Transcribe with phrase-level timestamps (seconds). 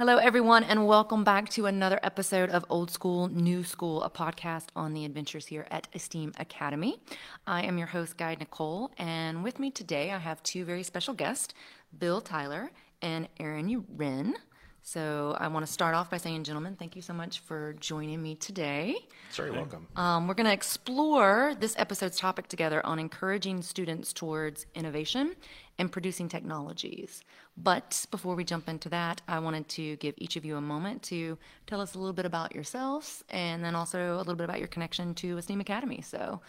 [0.00, 4.68] Hello, everyone, and welcome back to another episode of Old School, New School, a podcast
[4.74, 6.98] on the adventures here at Esteem Academy.
[7.46, 11.12] I am your host, Guide Nicole, and with me today I have two very special
[11.12, 11.52] guests,
[11.98, 12.70] Bill Tyler
[13.02, 14.36] and Aaron Wren.
[14.82, 18.22] So I want to start off by saying, gentlemen, thank you so much for joining
[18.22, 18.96] me today.
[19.34, 19.86] Very welcome.
[19.94, 25.36] Um, we're going to explore this episode's topic together on encouraging students towards innovation
[25.78, 27.22] and producing technologies.
[27.56, 31.02] But before we jump into that, I wanted to give each of you a moment
[31.04, 34.58] to tell us a little bit about yourselves and then also a little bit about
[34.58, 36.00] your connection to Esteem Academy.
[36.00, 36.40] So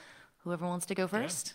[0.44, 1.54] whoever wants to go first.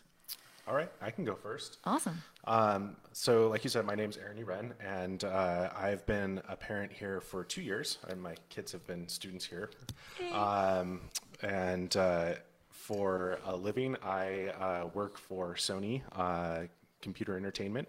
[0.69, 1.79] All right, I can go first.
[1.85, 2.21] Awesome.
[2.45, 6.93] Um, so, like you said, my name's Aaron Wren, and uh, I've been a parent
[6.93, 9.71] here for two years, and my kids have been students here.
[10.33, 11.03] Um,
[11.41, 12.35] and uh,
[12.71, 16.63] for a living, I uh, work for Sony uh,
[17.01, 17.87] Computer Entertainment,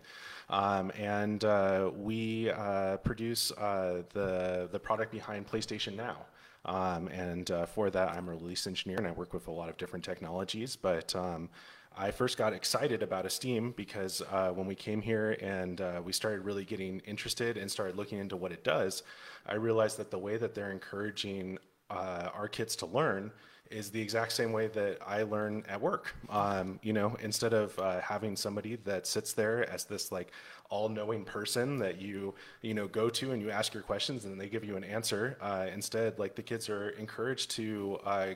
[0.52, 6.18] um, and uh, we uh, produce uh, the the product behind PlayStation Now.
[6.66, 9.70] Um, and uh, for that, I'm a release engineer, and I work with a lot
[9.70, 10.76] of different technologies.
[10.76, 11.50] But um,
[12.00, 16.14] I first got excited about Esteem because uh, when we came here and uh, we
[16.14, 19.02] started really getting interested and started looking into what it does,
[19.48, 21.58] I realized that the way that they're encouraging
[21.90, 23.32] uh, our kids to learn
[23.72, 26.14] is the exact same way that I learn at work.
[26.30, 30.32] Um, you know, instead of uh, having somebody that sits there as this like
[30.70, 34.48] all-knowing person that you you know go to and you ask your questions and they
[34.48, 38.28] give you an answer, uh, instead like the kids are encouraged to uh,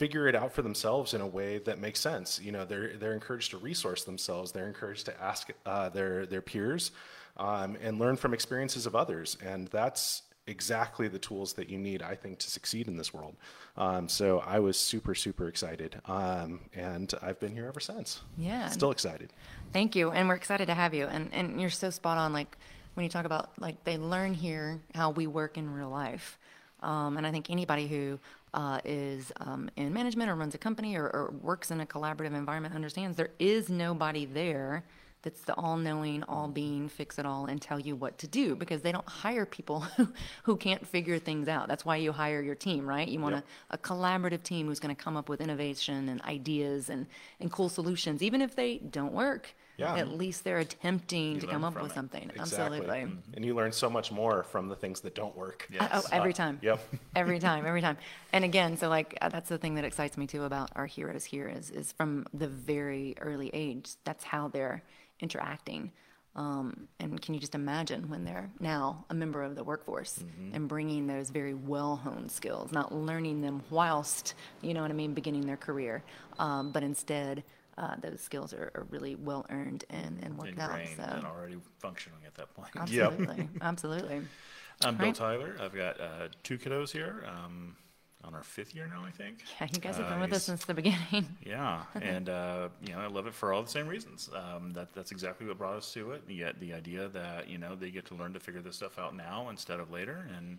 [0.00, 2.40] figure it out for themselves in a way that makes sense.
[2.42, 4.50] You know, they're they're encouraged to resource themselves.
[4.50, 6.90] They're encouraged to ask uh, their their peers
[7.36, 9.36] um, and learn from experiences of others.
[9.44, 13.36] And that's exactly the tools that you need, I think, to succeed in this world.
[13.76, 18.22] Um, so I was super super excited, um, and I've been here ever since.
[18.38, 18.70] Yeah.
[18.70, 19.34] still excited.
[19.74, 21.04] Thank you, and we're excited to have you.
[21.08, 22.32] And and you're so spot on.
[22.32, 22.56] Like
[22.94, 26.38] when you talk about like they learn here how we work in real life,
[26.82, 28.18] um, and I think anybody who
[28.54, 32.34] uh, is um, in management or runs a company or, or works in a collaborative
[32.34, 34.84] environment understands there is nobody there
[35.22, 39.44] that's the all-knowing, all-being, fix-it-all, and tell you what to do because they don't hire
[39.44, 40.08] people who,
[40.44, 41.68] who can't figure things out.
[41.68, 43.06] That's why you hire your team, right?
[43.06, 43.44] You want Yep.
[43.70, 47.06] a, a collaborative team who's going to come up with innovation and ideas and,
[47.38, 49.54] and cool solutions, even if they don't work.
[49.80, 49.96] Yeah.
[49.96, 51.94] At least they're attempting You to learn come up from with it.
[51.94, 52.30] something.
[52.34, 52.78] Exactly.
[52.78, 53.00] Absolutely.
[53.34, 55.66] And you learn so much more from the things that don't work.
[55.72, 55.88] Yeah.
[55.92, 56.08] Oh, Yes.
[56.12, 56.58] every Uh, time.
[56.62, 56.80] Yep.
[57.16, 57.96] every time, every time.
[58.32, 61.24] And again, so like uh, that's the thing that excites me too about our heroes
[61.24, 63.90] here is is from the very early age.
[64.04, 64.82] That's how they're
[65.20, 65.92] interacting.
[66.36, 70.68] Um, and can you just imagine when they're now a member of the workforce and
[70.68, 75.12] bringing those very well honed skills, not learning them whilst, you know what I mean,
[75.12, 76.04] beginning their career,
[76.38, 77.42] um, but instead
[77.80, 80.78] uh, those skills are, are really well earned and, and worked out.
[80.96, 82.68] So and already functioning at that point.
[82.74, 83.12] Yep.
[83.12, 84.20] absolutely, absolutely.
[84.84, 85.14] I'm Bill Right.
[85.14, 85.56] Tyler.
[85.60, 87.24] I've got uh, two kiddos here.
[87.26, 87.76] Um,
[88.22, 89.38] on our fifth year now, I think.
[89.58, 91.26] Yeah, you guys have been Uh, with us since the beginning.
[91.46, 94.28] Yeah, and uh, you know, I love it for all the same reasons.
[94.34, 96.22] Um, that that's exactly what brought us to it.
[96.28, 99.16] Yet the idea that you know they get to learn to figure this stuff out
[99.16, 100.58] now instead of later, and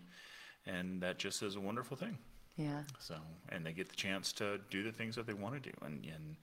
[0.66, 2.18] and that just is a wonderful thing.
[2.56, 2.82] Yeah.
[2.98, 3.14] So,
[3.50, 6.04] and they get the chance to do the things that they want to do, and
[6.04, 6.36] and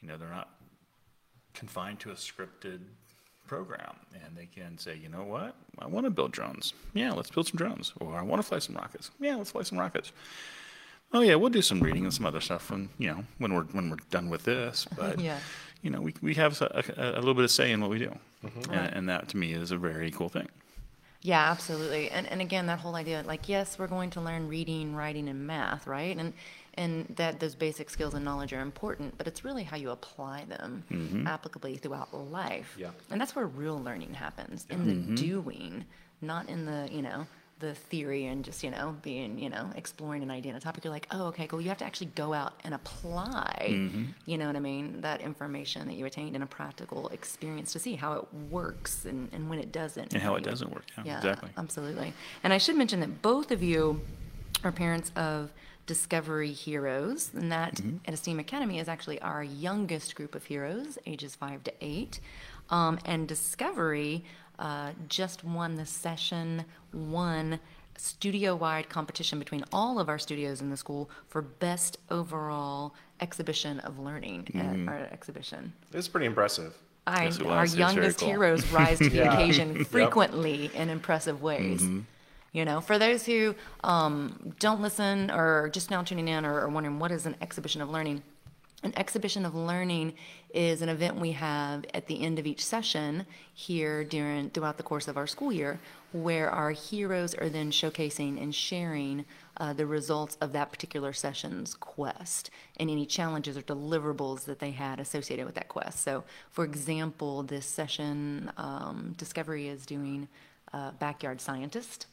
[0.00, 0.50] you know they're not
[1.54, 2.80] confined to a scripted
[3.46, 6.72] program, and they can say, you know what, I want to build drones.
[6.94, 9.10] Yeah, let's build some drones, or I want to fly some rockets.
[9.20, 10.12] Yeah, let's fly some rockets.
[11.12, 13.64] Oh yeah, we'll do some reading and some other stuff when you know when we're
[13.64, 14.86] when we're done with this.
[14.96, 15.38] But Yeah.
[15.82, 17.98] you know, we we have a, a, a little bit of say in what we
[17.98, 18.72] do, mm-hmm.
[18.72, 20.48] and, and that to me is a very cool thing.
[21.22, 22.10] Yeah, absolutely.
[22.10, 25.46] And and again, that whole idea, like, yes, we're going to learn reading, writing, and
[25.46, 26.16] math, right?
[26.16, 26.32] And
[26.74, 30.44] and that those basic skills and knowledge are important, but it's really how you apply
[30.46, 31.26] them mm-hmm.
[31.26, 32.74] applicably throughout life.
[32.78, 32.90] Yeah.
[33.10, 35.14] And that's where real learning happens in the mm-hmm.
[35.14, 35.84] doing,
[36.20, 37.26] not in the you know
[37.60, 40.84] the theory and just you know being you know exploring an idea and a topic.
[40.84, 41.60] You're like, oh, okay, cool.
[41.60, 43.68] You have to actually go out and apply.
[43.70, 44.04] Mm-hmm.
[44.26, 45.00] You know what I mean?
[45.00, 49.28] That information that you attained in a practical experience to see how it works and,
[49.32, 50.12] and when it doesn't.
[50.12, 50.84] And how it you- doesn't work.
[50.98, 51.50] Yeah, yeah, exactly.
[51.56, 52.12] absolutely.
[52.42, 54.00] And I should mention that both of you
[54.64, 55.52] are parents of
[55.86, 57.96] Discovery Heroes, and that Mm-hmm.
[58.06, 62.20] at Esteem Academy is actually our youngest group of heroes, ages five to eight.
[62.70, 64.24] Um, and Discovery
[64.58, 67.60] uh, just won the session one
[67.96, 73.98] studio-wide competition between all of our studios in the school for best overall exhibition of
[73.98, 74.88] learning Mm-hmm.
[74.88, 75.72] at our exhibition.
[75.92, 76.74] It's pretty impressive.
[77.06, 77.54] I, Yes, our was.
[77.54, 78.28] It was very youngest cool.
[78.28, 79.34] heroes rise to the Yeah.
[79.34, 79.86] occasion Yep.
[79.88, 81.82] frequently in impressive ways.
[81.82, 82.00] Mm-hmm.
[82.54, 86.68] You know, for those who um, don't listen or just now tuning in or, or
[86.68, 88.22] wondering what is an exhibition of learning,
[88.84, 90.12] An exhibition of learning
[90.52, 93.24] is an event we have at the end of each session
[93.54, 95.80] here during throughout the course of our school year,
[96.12, 99.24] where our heroes are then showcasing and sharing
[99.56, 104.72] uh, the results of that particular session's quest and any challenges or deliverables that they
[104.72, 106.02] had associated with that quest.
[106.02, 110.28] So, for example, this session, um, Discovery is doing
[110.74, 112.06] uh, backyard scientist.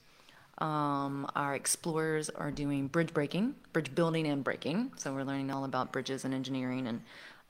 [0.58, 4.92] Um, our explorers are doing bridge breaking, bridge building and breaking.
[4.96, 7.02] So we're learning all about bridges and engineering, and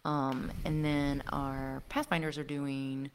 [0.06, 3.12] um, and then our pathfinders are doing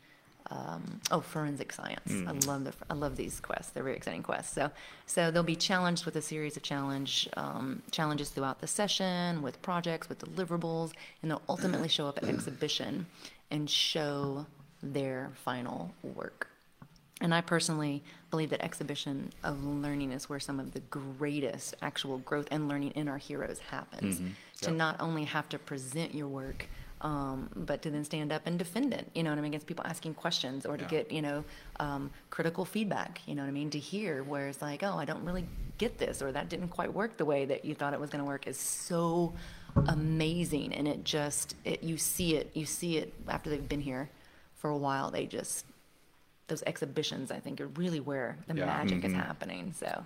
[0.50, 2.10] um, oh forensic science.
[2.10, 3.72] I love the I love these quests.
[3.72, 4.52] They're very exciting quests.
[4.54, 4.70] So
[5.06, 9.60] so they'll be challenged with a series of challenge um, challenges throughout the session with
[9.62, 10.92] projects with deliverables,
[11.22, 13.06] and they'll ultimately show up at exhibition
[13.50, 14.46] and show
[14.82, 16.48] their final work.
[17.20, 22.18] And I personally believe that exhibition of learning is where some of the greatest actual
[22.18, 24.18] growth and learning in our heroes happens.
[24.62, 24.74] To Yep.
[24.76, 26.66] not only have to present your work,
[27.00, 29.10] um, but to then stand up and defend it.
[29.14, 29.50] You know what I mean?
[29.52, 30.88] Against people asking questions or to Yeah.
[30.88, 31.44] get, you know,
[31.80, 33.20] um, critical feedback.
[33.26, 33.70] You know what I mean?
[33.70, 35.46] To hear where it's like, oh, I don't really
[35.78, 38.22] get this or that didn't quite work the way that you thought it was going
[38.24, 39.34] to work is so
[39.88, 40.72] amazing.
[40.74, 44.08] And it just, it, you see it, you see it after they've been here
[44.54, 45.10] for a while.
[45.10, 45.66] They just,
[46.48, 48.66] those exhibitions, I think, are really where the Yeah.
[48.66, 49.72] magic is happening.
[49.72, 50.04] So,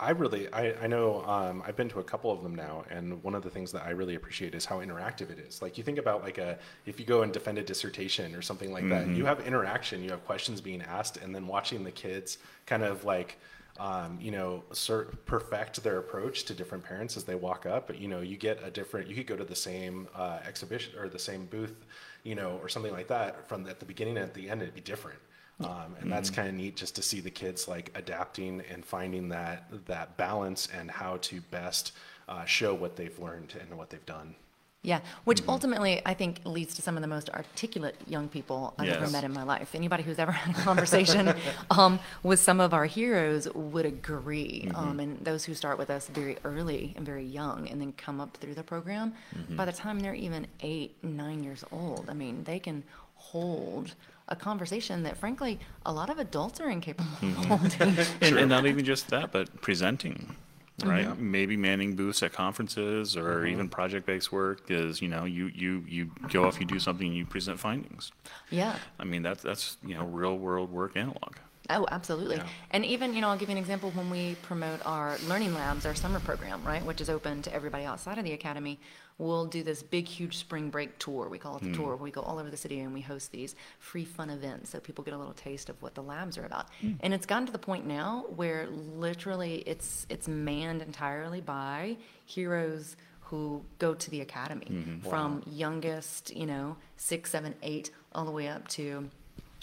[0.00, 3.22] I really, I, I know, um, I've been to a couple of them now, and
[3.22, 5.62] one of the things that I really appreciate is how interactive it is.
[5.62, 8.72] Like you think about like a, if you go and defend a dissertation or something
[8.72, 12.38] like that, you have interaction, you have questions being asked, and then watching the kids
[12.66, 13.38] kind of like,
[13.78, 17.86] um, you know, cer perfect their approach to different parents as they walk up.
[17.86, 19.08] But you know, you get a different.
[19.08, 21.84] You could go to the same uh, exhibition or the same booth,
[22.24, 24.60] you know, or something like that from at the beginning and at the end.
[24.62, 25.18] It'd be different.
[25.60, 29.28] Um, and that's kind of neat just to see the kids like adapting and finding
[29.28, 31.92] that that balance and how to best
[32.28, 34.34] uh, show what they've learned and what they've done.
[34.82, 38.88] yeah, which ultimately I think leads to some of the most articulate young people I've
[38.90, 39.74] ever met in my life.
[39.74, 41.32] Anybody who's ever had a conversation
[41.70, 44.70] um, with some of our heroes would agree.
[44.74, 48.20] Um, and those who start with us very early and very young and then come
[48.20, 49.14] up through the program,
[49.50, 52.82] by the time they're even eight, nine years old, I mean, they can
[53.14, 53.94] hold
[54.28, 57.42] a conversation that frankly a lot of adults are incapable of mm-hmm.
[57.42, 58.06] holding.
[58.20, 60.34] And, and not even just that, but presenting,
[60.82, 61.04] oh, right?
[61.04, 61.14] Yeah.
[61.18, 63.52] Maybe manning booths at conferences or mm-hmm.
[63.52, 67.16] even project-based work is, you know, you, you, you go off, you do something, and
[67.16, 68.12] you present findings.
[68.50, 68.76] yeah.
[68.98, 71.36] I mean, that's, that's, you know, real world work analog.
[71.70, 72.36] Oh, absolutely.
[72.36, 72.46] Yeah.
[72.72, 75.86] And even, you know, I'll give you an example when we promote our Learning Labs,
[75.86, 78.78] our summer program, right, which is open to everybody outside of the academy.
[79.16, 81.28] We'll do this big, huge spring break tour.
[81.28, 81.74] We call it the hmm.
[81.74, 81.86] tour.
[81.88, 84.80] Where we go all over the city and we host these free, fun events so
[84.80, 86.66] people get a little taste of what the labs are about.
[86.80, 86.92] Hmm.
[87.00, 91.96] And it's gotten to the point now where literally it's it's manned entirely by
[92.26, 95.08] heroes who go to the academy mm-hmm.
[95.08, 99.08] from youngest, you know, six, seven, eight, all the way up to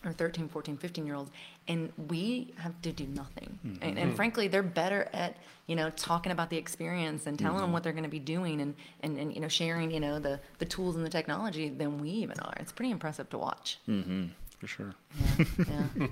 [0.03, 1.31] or 13, 14, 15 year olds,
[1.67, 3.59] and we have to do nothing.
[3.81, 5.37] And, and frankly, they're better at,
[5.67, 8.61] you know, talking about the experience and telling them what they're going to be doing
[8.61, 11.99] and, and, and, you know, sharing, you know, the, the tools and the technology than
[11.99, 12.53] we even are.
[12.59, 13.77] It's pretty impressive to watch.
[13.87, 14.27] Mm-hmm,
[14.59, 14.95] for sure.
[15.37, 16.07] Yeah, yeah.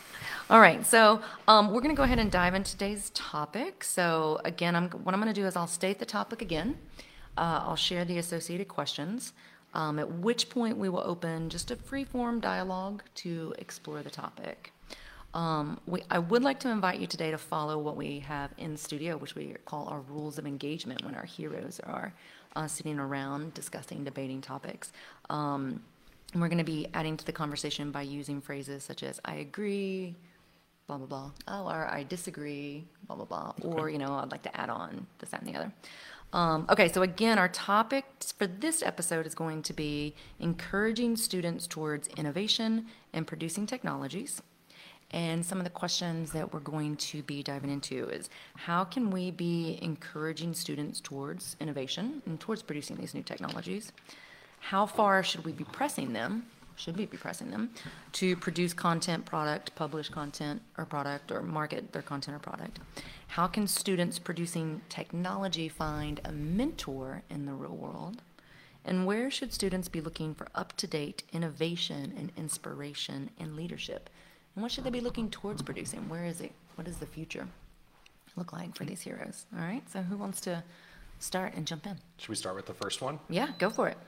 [0.50, 3.84] All right, so um, we're going to go ahead and dive into today's topic.
[3.84, 6.78] So again, I'm, what I'm going to do is I'll state the topic again.
[7.36, 9.34] Uh, I'll share the associated questions.
[9.74, 14.72] Um, at which point we will open just a free-form dialogue to explore the topic.
[15.36, 18.74] Um, we, I would like to invite you today to follow what we have in
[18.74, 22.14] studio, which we call our rules of engagement when our heroes are
[22.56, 24.92] uh, sitting around discussing, debating topics.
[25.28, 25.82] Um,
[26.32, 29.34] and we're going to be adding to the conversation by using phrases such as "I
[29.34, 30.14] agree,"
[30.86, 31.30] blah blah blah.
[31.48, 33.52] Oh, or "I disagree," blah blah blah.
[33.60, 35.72] Or you know, I'd like to add on this, that, and the other.
[36.32, 38.06] Um, okay, so again, our topic
[38.38, 44.40] for this episode is going to be encouraging students towards innovation and producing technologies.
[45.12, 49.10] And some of the questions that we're going to be diving into is how can
[49.10, 53.92] we be encouraging students towards innovation and towards producing these new technologies?
[54.58, 56.46] How far should we be pressing them?
[56.74, 57.70] Should we be pressing them
[58.12, 62.80] to produce content, product, publish content or product, or market their content or product?
[63.28, 68.20] How can students producing technology find a mentor in the real world?
[68.84, 74.10] And where should students be looking for up to date innovation and inspiration and leadership?
[74.56, 76.08] And what should they be looking towards producing?
[76.08, 76.50] Where is it?
[76.74, 77.46] What does the future
[78.34, 79.46] look like for these heroes?
[79.54, 80.64] All right, so who wants to
[81.18, 81.98] start and jump in?
[82.16, 83.20] Should we start with the first one?
[83.28, 83.98] Yeah, go for it.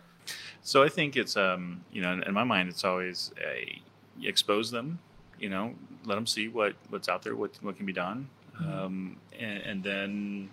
[0.63, 3.81] So I think it's um you know in, in my mind it's always a
[4.23, 4.99] expose them,
[5.39, 5.75] you know,
[6.05, 8.29] let them see what what's out there, what what can be done,
[8.59, 10.51] um, and, and then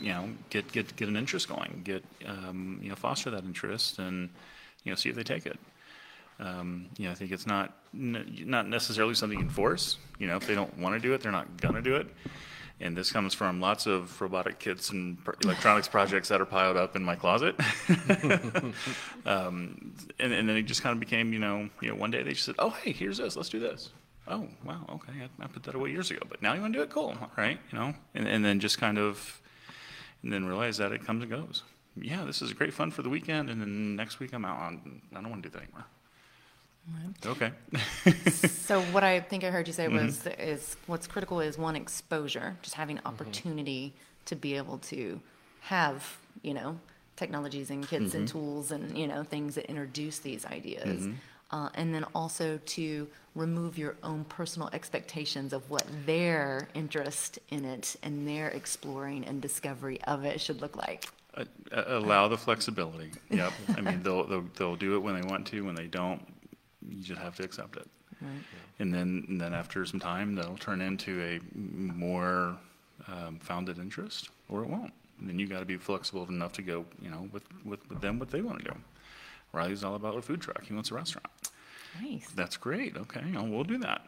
[0.00, 3.98] you know, get, get, get an interest going, get, um, you know, foster that interest
[3.98, 4.28] and,
[4.84, 5.58] you know, see if they take it.
[6.38, 9.96] Um, you know, I think it's not, not necessarily something you can force.
[10.18, 12.08] You know, if they don't want to do it, they're not gonna do it.
[12.78, 16.94] And this comes from lots of robotic kits and electronics projects that are piled up
[16.94, 17.58] in my closet.
[19.24, 22.22] um, and, and then it just kind of became, you know, you know, one day
[22.22, 23.34] they just said, "Oh, hey, here's this.
[23.34, 23.90] Let's do this."
[24.28, 26.78] Oh, wow, okay, I, I put that away years ago, but now you want to
[26.80, 26.90] do it?
[26.90, 27.60] Cool, right?
[27.70, 29.40] You know, and, and then just kind of,
[30.22, 31.62] and then realize that it comes and goes.
[31.94, 34.60] Yeah, this is great fun for the weekend, and then next week I'm out.
[34.60, 35.86] On, I don't want to do that anymore.
[37.24, 37.52] Okay.
[38.38, 42.56] So what I think I heard you say was, is what's critical is one, exposure,
[42.62, 43.94] just having opportunity
[44.26, 45.20] to be able to
[45.60, 46.78] have, you know,
[47.16, 51.08] technologies and kits and tools and, you know, things that introduce these ideas.
[51.50, 57.64] Uh, and then also to remove your own personal expectations of what their interest in
[57.64, 61.06] it and their exploring and discovery of it should look like.
[61.36, 61.44] Uh,
[61.86, 63.12] allow the flexibility.
[63.30, 63.52] Yep.
[63.76, 65.64] I mean, they'll, they'll, they'll do it when they want to.
[65.64, 66.20] When they don't,
[66.88, 67.88] you just have to accept it.
[68.78, 72.56] And then, and then after some time, that'll turn into a more
[73.08, 74.92] um, founded interest, or it won't.
[75.20, 78.00] And then you got to be flexible enough to go, you know, with, with, with
[78.00, 78.76] them what they want to do.
[79.52, 80.64] Riley's all about a food truck.
[80.64, 81.26] He wants a restaurant.
[82.02, 82.28] Nice.
[82.34, 82.96] That's great.
[82.96, 84.02] Okay, well, we'll do that.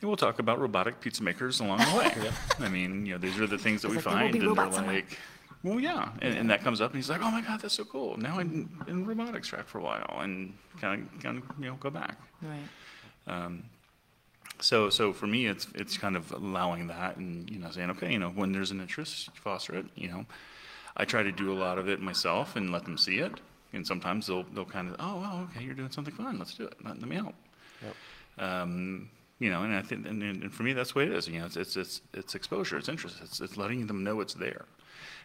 [0.00, 2.30] And we'll talk about robotic pizza makers along the way.
[2.58, 5.04] I mean, you know, these are the things that we like, find, and they're somewhere."
[5.62, 6.10] Like, well, yeah.
[6.20, 8.16] And, and that comes up, and he's like, oh my God, that's so cool.
[8.16, 11.74] Now I'm in robotics track for a while, and kind of, kind of, you know,
[11.76, 12.18] go back.
[12.42, 12.68] Right.
[13.26, 13.64] Um,
[14.60, 18.12] So, so for me, it's it's kind of allowing that, and you know, saying, okay,
[18.12, 19.86] you know, when there's an interest, foster it.
[19.96, 20.24] You know,
[20.96, 23.40] I try to do a lot of it myself and let them see it.
[23.72, 26.38] And sometimes they'll they'll kind of, oh, well, okay, you're doing something fun.
[26.38, 26.74] Let's do it.
[26.84, 27.34] Let, let me help.
[27.82, 27.94] Yep.
[28.48, 31.26] Um, you know, and I think, and, and for me, that's the way it is.
[31.26, 34.34] You know, it's it's it's, it's exposure, it's interest, it's, it's letting them know it's
[34.34, 34.66] there.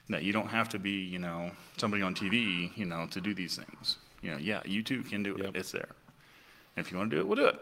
[0.10, 3.34] That you don't have to be, you know, somebody on TV, you know, to do
[3.34, 3.98] these things.
[4.22, 5.44] You know, yeah, you too can do it.
[5.44, 5.56] Yep.
[5.56, 5.90] It's there.
[6.76, 7.60] And if you want to do it, we'll do it.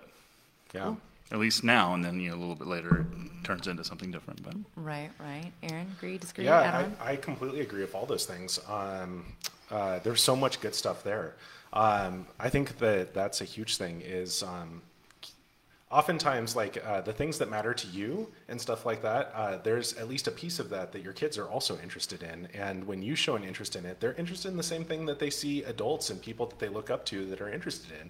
[0.74, 0.96] Yeah.
[1.32, 4.12] At least now, and then you know a little bit later, it turns into something
[4.12, 4.44] different.
[4.44, 5.52] But Right, right.
[5.64, 6.88] Aaron, agree, disagree, Yeah.
[7.02, 8.60] I, I completely agree with all those things.
[8.70, 9.26] Um,
[9.72, 11.34] uh, there's so much good stuff there.
[11.74, 14.02] Um, I think that that's a huge thing.
[14.06, 14.84] Is um,
[15.92, 19.32] oftentimes like uh, the things that matter to you and stuff like that.
[19.36, 22.48] Uh, there's at least a piece of that that your kids are also interested in,
[22.54, 25.20] and when you show an interest in it, they're interested in the same thing that
[25.20, 28.10] they see adults and people that they look up to that are interested in.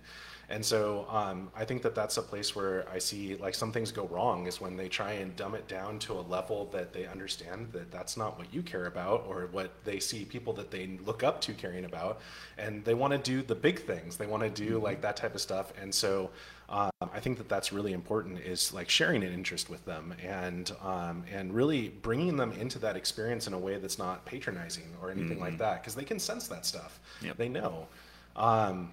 [0.50, 3.91] And so um, I think that that's a place where I see like some things
[3.91, 7.08] go wrong is when they try and dumb it down to a level that they
[7.08, 11.00] understand that that's not what you care about or what they see people that they
[11.03, 12.22] look up to caring about.
[12.58, 14.17] And they want to do the big things.
[14.17, 15.74] They want to do like that type of stuff.
[15.82, 16.29] And so
[16.70, 20.72] um, I think that that's really important is like sharing an interest with them and
[20.84, 25.12] um, and really bringing them into that experience in a way that's not patronizing or
[25.12, 27.00] anything like that because they can sense that stuff.
[27.22, 27.38] Yep.
[27.38, 27.88] They know.
[28.36, 28.92] Um,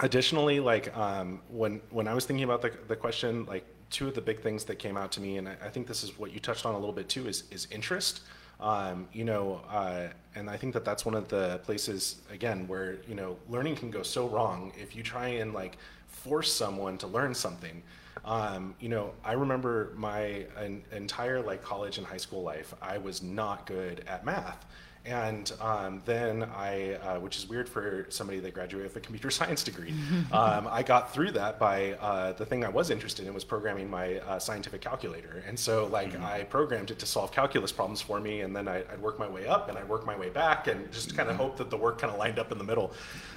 [0.00, 4.14] additionally like um, when when i was thinking about the, the question like two of
[4.14, 6.32] the big things that came out to me and I, I think this is what
[6.32, 8.22] you touched on a little bit too is is interest
[8.60, 12.96] um, you know uh, and i think that that's one of the places again where
[13.06, 15.76] you know learning can go so wrong if you try and like
[16.14, 17.82] force someone to learn something.
[18.24, 22.96] Um, you know i remember my an, entire like college and high school life i
[22.96, 24.64] was not good at math
[25.06, 29.30] and um, then I, uh, which is weird for somebody that graduated with a computer
[29.38, 29.94] science degree,
[30.32, 33.90] um, I got through that by uh, the thing I was interested in was programming
[33.90, 35.42] my uh, scientific calculator.
[35.46, 38.78] And so, like, I programmed it to solve calculus problems for me, and then I,
[38.90, 41.36] I'd work my way up and I'd work my way back and just kind of
[41.36, 42.92] hope that the work kind of lined up in the middle.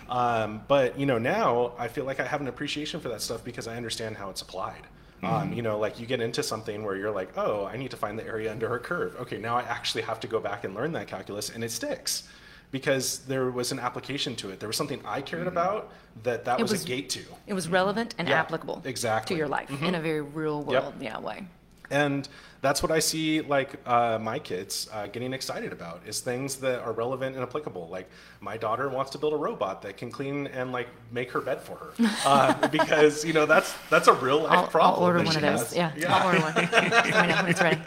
[0.10, 3.44] Um, but, you know, now I feel like I have an appreciation for that stuff
[3.44, 4.88] because I understand how it's applied.
[5.24, 7.98] Um, you know, like you get into something where you're like, oh, I need to
[7.98, 9.16] find the area under a curve.
[9.22, 12.28] Okay, now I actually have to go back and learn that calculus, and it sticks
[12.70, 14.60] because there was an application to it.
[14.60, 15.92] There was something I cared about
[16.24, 17.22] that that was, was- a gate to.
[17.48, 18.82] It was relevant and Yeah, applicable.
[18.86, 19.36] exactly.
[19.36, 20.84] To your life in a very real Yep.
[20.84, 21.48] world, yeah, way.
[21.90, 22.28] And
[22.62, 26.82] that's what I see like uh, my kids uh, getting excited about is things that
[26.82, 27.88] are relevant and applicable.
[27.88, 28.10] Like
[28.42, 31.62] my daughter wants to build a robot that can clean and like make her bed
[31.62, 31.92] for her
[32.26, 35.74] uh, because you know that's that's a real life I'll, I'll order one of those.
[35.74, 35.76] has.
[35.76, 36.54] Yeah, I'll order one.
[36.56, 37.82] Let me know when it's ready.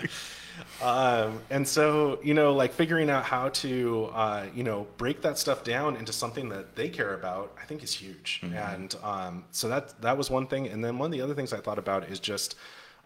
[0.83, 5.37] Um, and so, you know, like figuring out how to, uh, you know, break that
[5.37, 8.41] stuff down into something that they care about, I think is huge.
[8.55, 10.69] And um, so that that was one thing.
[10.69, 12.57] And then one of the other things I thought about is just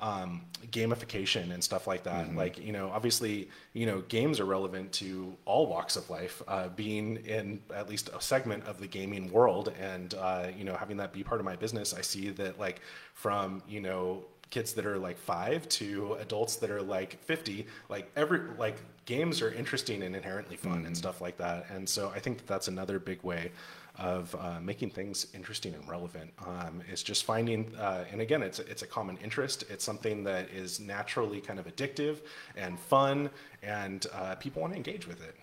[0.00, 2.34] um, gamification and stuff like that.
[2.34, 6.42] Like, you know, obviously, you know, games are relevant to all walks of life.
[6.48, 10.74] Uh, being in at least a segment of the gaming world, and uh, you know,
[10.74, 12.80] having that be part of my business, I see that like
[13.14, 18.08] from you know kids that are like five to adults that are like 50 like
[18.14, 22.20] every like games are interesting and inherently fun and stuff like that and so i
[22.20, 23.50] think that that's another big way
[23.98, 28.58] of uh, making things interesting and relevant um, is just finding uh, and again it's
[28.58, 32.18] it's a common interest it's something that is naturally kind of addictive
[32.56, 33.30] and fun
[33.62, 35.36] and uh, people want to engage with it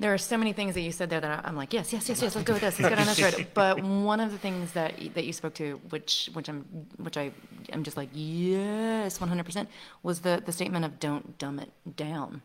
[0.00, 2.20] There are so many things that you said there that I'm like, yes, yes, yes,
[2.20, 2.34] yes.
[2.34, 2.80] Let's go with this.
[2.80, 3.46] Let's go down this road.
[3.54, 6.60] But one of the things that that you spoke to, which which I'm
[6.96, 7.30] which I
[7.72, 9.66] am just like, yes, 100%,
[10.02, 12.42] was the the statement of don't dumb it down.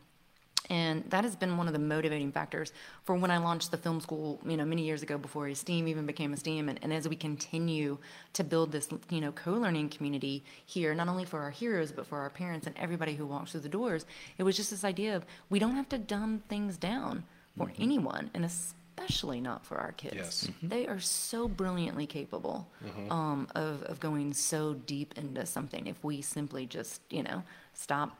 [0.69, 2.71] And that has been one of the motivating factors
[3.03, 6.05] for when I launched the film school, you know, many years ago before Esteem even
[6.05, 6.69] became Esteem.
[6.69, 7.97] And, and as we continue
[8.33, 12.19] to build this, you know, co-learning community here, not only for our heroes, but for
[12.19, 14.05] our parents and everybody who walks through the doors,
[14.37, 17.23] it was just this idea of we don't have to dumb things down
[17.57, 17.81] for mm-hmm.
[17.81, 20.15] anyone, and especially not for our kids.
[20.15, 20.47] Yes.
[20.47, 20.67] Mm-hmm.
[20.67, 23.11] They are so brilliantly capable mm-hmm.
[23.11, 28.15] um, of, of going so deep into something if we simply just, you know, stop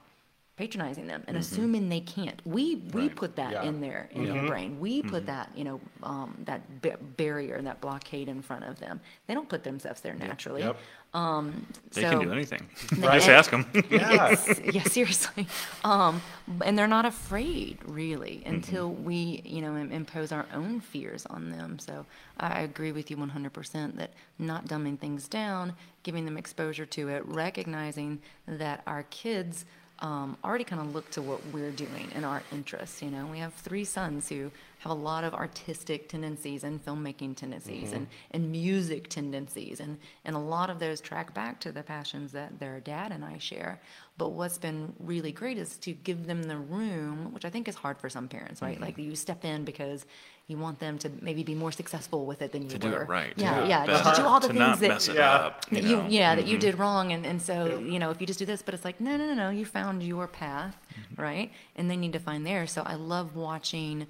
[0.60, 1.54] patronizing them and mm-hmm.
[1.54, 2.42] assuming they can't.
[2.46, 3.16] We we Right.
[3.16, 3.64] put that Yeah.
[3.64, 4.48] in there in their mm-hmm.
[4.48, 4.80] brain.
[4.82, 5.10] We mm-hmm.
[5.10, 9.00] put that you know um, that ba- barrier, that blockade in front of them.
[9.28, 10.64] They don't put themselves there naturally.
[10.64, 10.78] Yep.
[11.14, 12.68] Um, they so, can do anything.
[13.00, 13.16] Right.
[13.16, 13.66] Just ask them.
[13.90, 14.36] yeah
[14.72, 15.48] yeah, seriously.
[15.84, 16.22] Um,
[16.64, 21.80] and they're not afraid, really, until we, you know, impose our own fears on them.
[21.80, 22.06] So
[22.40, 25.74] I agree with you 100% that not dumbing things down,
[26.04, 29.66] giving them exposure to it, recognizing that our kids
[30.02, 33.02] um, already kind of look to what we're doing and our interests.
[33.02, 37.36] You know, we have three sons who have a lot of artistic tendencies and filmmaking
[37.36, 39.82] tendencies and, and music tendencies.
[39.82, 43.26] And, and a lot of those track back to the passions that their dad and
[43.26, 43.82] I share.
[44.18, 47.76] But what's been really great is to give them the room, which I think is
[47.76, 48.80] hard for some parents, right?
[48.80, 50.06] Like you step in because
[50.50, 52.96] you want them to maybe be more successful with it than you To were.
[52.96, 53.34] do it right.
[53.38, 53.68] Yeah, Yeah.
[53.68, 53.86] yeah.
[53.86, 55.32] Better To do all the to things not that Yeah.
[55.32, 55.66] up.
[55.70, 56.08] that You you, know?
[56.10, 58.62] yeah, that you did wrong, and, and so you know if you just do this,
[58.64, 60.76] but it's like no, no, no, no, you found your path,
[61.18, 61.52] right?
[61.76, 62.72] And they need to find theirs.
[62.72, 64.08] So I love watching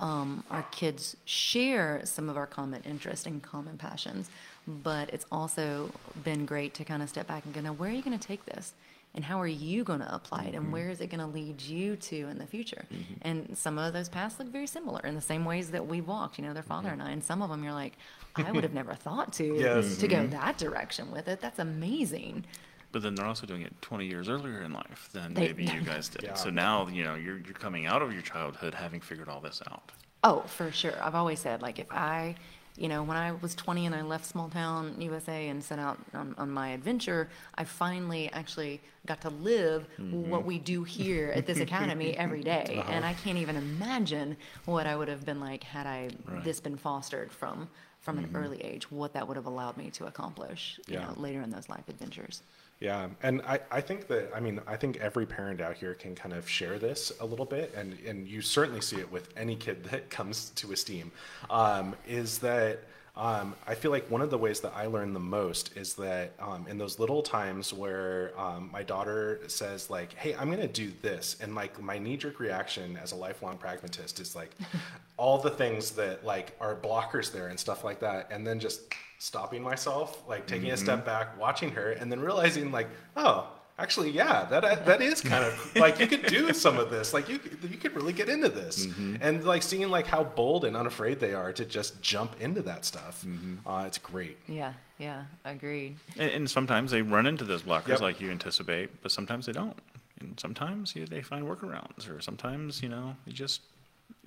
[0.00, 4.30] um, our kids share some of our common interests and common passions,
[4.66, 5.92] but it's also
[6.24, 8.26] been great to kind of step back and go, now where are you going to
[8.26, 8.72] take this?
[9.14, 10.54] And how are you going to apply it?
[10.54, 10.72] And mm-hmm.
[10.72, 12.86] where is it going to lead you to in the future?
[12.92, 13.14] Mm-hmm.
[13.22, 16.38] And some of those paths look very similar in the same ways that we walked.
[16.38, 17.00] You know, their father mm-hmm.
[17.00, 17.10] and I.
[17.12, 17.98] And some of them, you're like,
[18.36, 19.98] I would have never thought to Yes.
[19.98, 21.40] to go that direction with it.
[21.40, 22.46] That's amazing.
[22.90, 25.80] But then they're also doing it 20 years earlier in life than They- maybe you
[25.84, 26.22] guys did.
[26.22, 26.34] Yeah.
[26.34, 29.62] So now, you know, you're, you're coming out of your childhood having figured all this
[29.70, 29.92] out.
[30.24, 30.94] Oh, for sure.
[31.02, 32.36] I've always said, like, if I,
[32.76, 35.98] you know, when I was 20 and I left small town USA and set out
[36.14, 40.30] on, on my adventure, I finally actually got to live mm-hmm.
[40.30, 42.82] what we do here at this academy every day.
[42.88, 46.44] And I can't even imagine what I would have been like had I Right.
[46.44, 47.68] this been fostered from
[48.00, 48.36] from an mm-hmm.
[48.36, 51.68] early age, what that would have allowed me to accomplish, you know, later in those
[51.68, 52.42] life adventures.
[52.82, 56.16] Yeah, and I, I think that I mean I think every parent out here can
[56.16, 59.54] kind of share this a little bit, and and you certainly see it with any
[59.54, 61.12] kid that comes to Esteem,
[61.48, 62.80] um, is that
[63.14, 66.32] um, I feel like one of the ways that I learn the most is that
[66.40, 70.90] um, in those little times where um, my daughter says like, "Hey, I'm gonna do
[71.02, 74.56] this," and like my knee jerk reaction as a lifelong pragmatist is like
[75.18, 78.80] all the things that like are blockers there and stuff like that, and then just
[79.18, 83.46] stopping myself, like taking a step back, watching her, and then realizing like, oh,
[83.78, 87.12] actually, yeah, that uh, that is kind of like you could do some of this.
[87.12, 89.16] Like you you could really get into this, mm-hmm.
[89.20, 92.84] and like seeing like how bold and unafraid they are to just jump into that
[92.84, 93.24] stuff.
[93.26, 93.68] Mm-hmm.
[93.68, 94.38] Uh, it's great.
[94.48, 95.96] Yeah, yeah, agreed.
[96.18, 98.00] And, and sometimes they run into those blockers Yep.
[98.00, 99.78] like you anticipate, but sometimes they don't.
[100.20, 103.62] And sometimes you, they find workarounds, or sometimes, you know, you just,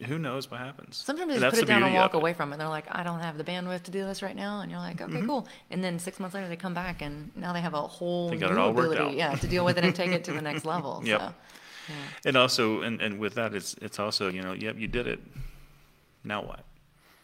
[0.06, 0.98] who knows what happens.
[0.98, 2.58] Sometimes they just put it down and walk away from it.
[2.58, 4.62] They're like, I don't have the bandwidth to do this right now.
[4.62, 5.28] And you're like, okay, mm-hmm.
[5.28, 5.48] cool.
[5.71, 8.38] And then six months later, they come back and now they have a whole They
[8.38, 9.32] got new it all worked ability, out.
[9.32, 11.02] yeah, to deal with it and take it to the next level.
[11.04, 11.19] Yep.
[11.19, 11.26] So,
[11.89, 11.95] yeah.
[12.26, 15.19] And also, and, and with that, it's, it's also, you know, yep, you did it.
[16.24, 16.63] Now what?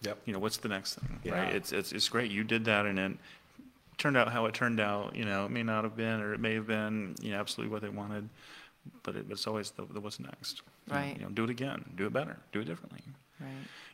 [0.04, 0.18] Yep.
[0.26, 1.34] you know what's the next thing Yeah.
[1.34, 3.12] right it's, it's it's great you did that and it
[4.00, 6.40] turned out how it turned out you know it may not have been or it
[6.40, 8.28] may have been you know absolutely what they wanted
[9.04, 11.16] but it was always the, the what's next You know, Right.
[11.18, 13.02] you know do it again do it better do it differently
[13.40, 13.50] Right.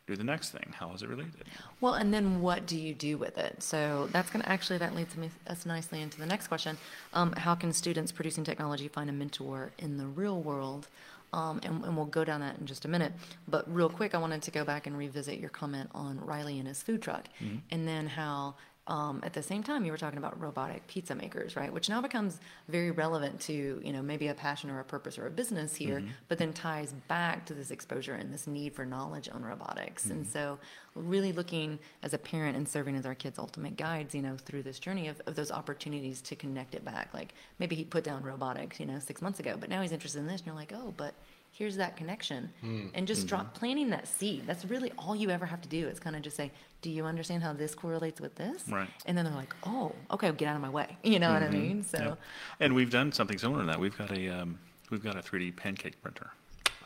[0.08, 1.46] do the next thing how is it related
[1.80, 3.62] Well, and then what do you do with it?
[3.64, 6.78] So that's going to actually that leads me us nicely into the next question.
[7.14, 10.88] Um, how can students producing technology find a mentor in the real world?
[11.34, 13.14] Um, and, and we'll go down that in just a minute.
[13.48, 16.68] But real quick, I wanted to go back and revisit your comment on Riley and
[16.68, 17.26] his food truck,
[17.72, 18.56] and then how
[18.88, 21.72] um, at the same time, you were talking about robotic pizza makers, right?
[21.72, 25.28] Which now becomes very relevant to, you know, maybe a passion or a purpose or
[25.28, 29.28] a business here, but then ties back to this exposure and this need for knowledge
[29.32, 30.06] on robotics.
[30.10, 30.58] And so,
[30.96, 34.64] really looking as a parent and serving as our kids' ultimate guides, you know, through
[34.64, 37.14] this journey of, of those opportunities to connect it back.
[37.14, 40.20] Like maybe he put down robotics, you know, six months ago, but now he's interested
[40.20, 41.14] in this, and you're like, oh, but
[41.58, 42.88] here's that connection hmm.
[42.94, 43.28] and just hmm.
[43.28, 46.22] drop planting that seed that's really all you ever have to do it's kind of
[46.22, 48.88] just say do you understand how this correlates with this Right.
[49.06, 51.48] and then they're like oh okay get out of my way you know what i
[51.48, 51.62] mm-hmm.
[51.62, 52.16] mean so Yeah.
[52.60, 53.80] And we've done something similar to that.
[53.80, 54.58] We've got a um,
[54.90, 56.32] we've got a 3D pancake printer.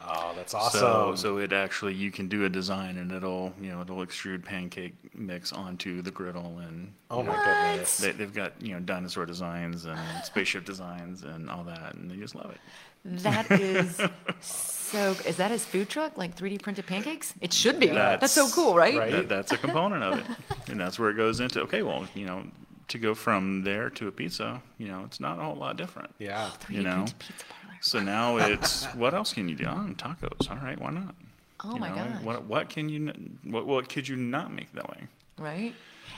[0.04, 1.18] Oh, that's So awesome.
[1.18, 4.96] so it actually you can do a design and it'll you know it'll extrude pancake
[5.16, 7.46] mix onto the griddle and oh my What?
[7.46, 7.98] goodness.
[7.98, 12.16] they, they've got you know dinosaur designs and spaceship designs and all that and they
[12.16, 12.60] just love it.
[13.06, 14.00] That is
[14.42, 18.48] so is that his food truck like 3d printed pancakes it should be that's, so
[18.50, 19.12] cool right, right.
[19.12, 20.26] That, that's a component of it,
[20.70, 21.62] and that's where it goes into.
[21.62, 22.44] Okay, well you know
[22.90, 26.14] to go from there to a pizza, you know it's not a whole lot different.
[26.20, 26.52] Yeah.
[26.60, 29.66] 3d you know, pizza parlor So now it's what else can you do?
[29.66, 30.52] Oh, tacos.
[30.52, 31.16] All right, why not?
[31.64, 34.52] oh You my know, gosh What what can you n- what what could you not
[34.54, 35.08] make that way?
[35.40, 35.74] right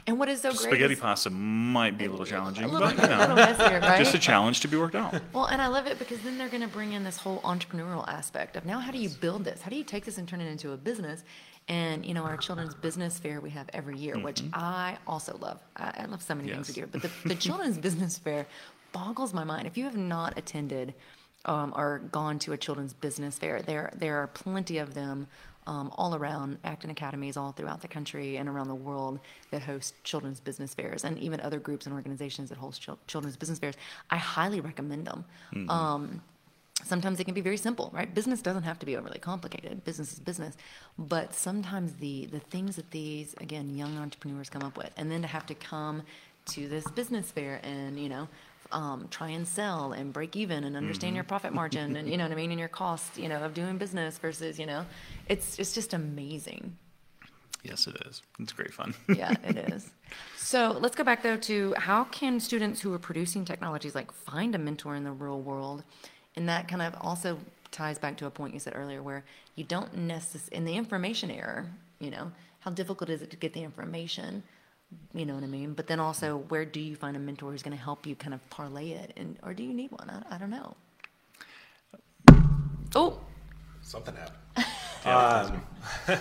[0.07, 2.97] and what is so great Spaghetti pasta might be a little a challenging, little, but
[2.97, 3.97] you a know, messier, right?
[4.03, 5.15] just a challenge to be worked out.
[5.31, 8.07] Well, and I love it because then they're going to bring in this whole entrepreneurial
[8.07, 9.61] aspect of now how do you build this?
[9.61, 11.23] How do you take this and turn it into a business?
[11.69, 14.53] And you know, our children's business fair we have every year, which mm-hmm.
[14.53, 15.59] I also love.
[15.77, 16.89] I, I love so many things we Yes.
[16.91, 18.45] do, but the, the children's business fair
[18.91, 19.67] boggles my mind.
[19.67, 20.93] If you have not attended
[21.45, 23.37] um, or gone to a children's business.
[23.37, 25.27] Fair, there there are plenty of them
[25.67, 29.19] um, all around Acton academies all throughout the country and around the world
[29.51, 33.37] that host children's business fairs, and even other groups and organizations that host chil- children's
[33.37, 33.75] business fairs.
[34.09, 35.25] I highly recommend them.
[35.69, 36.21] Um,
[36.83, 38.13] sometimes it can be very simple right?
[38.13, 39.83] Business doesn't have to be overly complicated.
[39.85, 40.57] Business is business.
[40.97, 45.21] But sometimes the the things that these again young entrepreneurs come up with and then
[45.21, 46.03] to have to come
[46.45, 48.27] to this business fair and you know
[48.73, 52.23] um, try and sell and break even and understand your profit margin and you know
[52.23, 54.85] what i mean and your cost you know of doing business versus you know
[55.27, 56.75] it's it's just amazing
[57.63, 58.21] Yes, it is.
[58.39, 58.93] It's great fun.
[59.09, 59.91] yeah, it is.
[60.37, 64.53] So let's go back though to how can students who are producing technologies like find
[64.53, 65.83] a mentor in the real world?
[66.35, 67.39] And that kind of also
[67.71, 69.23] ties back to a point you said earlier where
[69.55, 71.65] you don't necessarily, in the information era,
[71.99, 74.43] you know, how difficult is it to get the information?
[75.13, 75.73] You know what I mean?
[75.73, 78.33] But then also, where do you find a mentor who's going to help you kind
[78.33, 79.13] of parlay it?
[79.17, 80.09] And, or do you need one?
[80.09, 80.75] I, I don't know.
[82.95, 83.19] Oh,
[83.83, 85.61] Something happened.
[86.17, 86.19] um,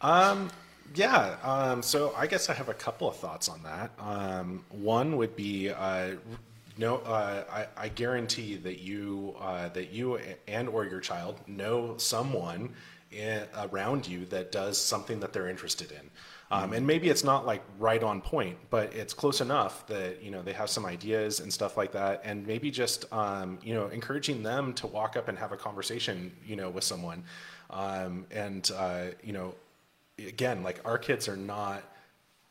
[0.00, 0.50] um,
[0.94, 1.36] yeah.
[1.42, 3.90] Um, so I guess I have a couple of thoughts on that.
[3.98, 6.12] Um, one would be, uh,
[6.78, 11.96] no, uh, I, I guarantee that you uh, that you and or your child know
[11.96, 12.72] someone
[13.10, 16.10] in, around you that does something that they're interested in.
[16.50, 20.30] Um, and maybe it's not like right on point, but it's close enough that you
[20.30, 23.88] know they have some ideas and stuff like that, and maybe just um, you know
[23.88, 27.24] encouraging them to walk up and have a conversation, you know, with someone,
[27.70, 29.54] um, and uh, you know,
[30.18, 31.82] again, like our kids are not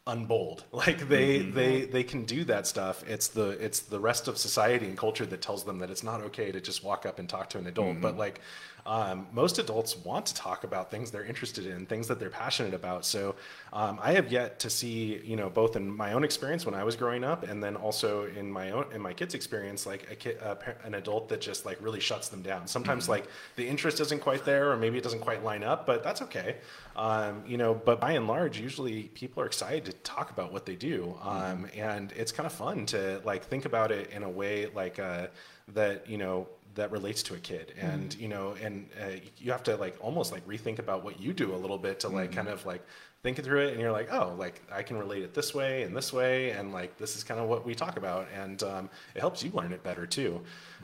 [0.07, 0.63] unbold.
[0.73, 3.03] Like they they they can do that stuff.
[3.07, 6.21] It's the it's the rest of society and culture that tells them that it's not
[6.21, 8.01] okay to just walk up and talk to an adult.
[8.01, 8.41] But like
[8.85, 12.73] um, most adults want to talk about things they're interested in things that they're passionate
[12.73, 13.05] about.
[13.05, 13.35] So
[13.73, 16.83] um, i have yet to see you know both in my own experience when i
[16.83, 20.15] was growing up and then also in my own in my kids experience like a
[20.15, 20.37] kid
[20.83, 22.67] an adult that just like really shuts them down.
[22.67, 26.03] Sometimes like the interest isn't quite there or maybe it doesn't quite line up but
[26.03, 26.57] that's okay.
[26.95, 30.65] Um, you know but by and large usually people are excited to talk about what
[30.65, 31.15] they do.
[31.21, 34.99] Um, and it's kind of fun to like think about it in a way like
[34.99, 35.27] uh,
[35.73, 37.73] that you know that relates to a kid.
[37.79, 41.33] And you know and uh, you have to like almost like rethink about what you
[41.33, 42.85] do a little bit to like kind of like
[43.23, 43.71] think through it.
[43.71, 46.51] And you're like oh like i can relate it this way and this way.
[46.51, 48.27] And like this is kind of what we talk about.
[48.35, 50.41] And um, it helps you learn it better too.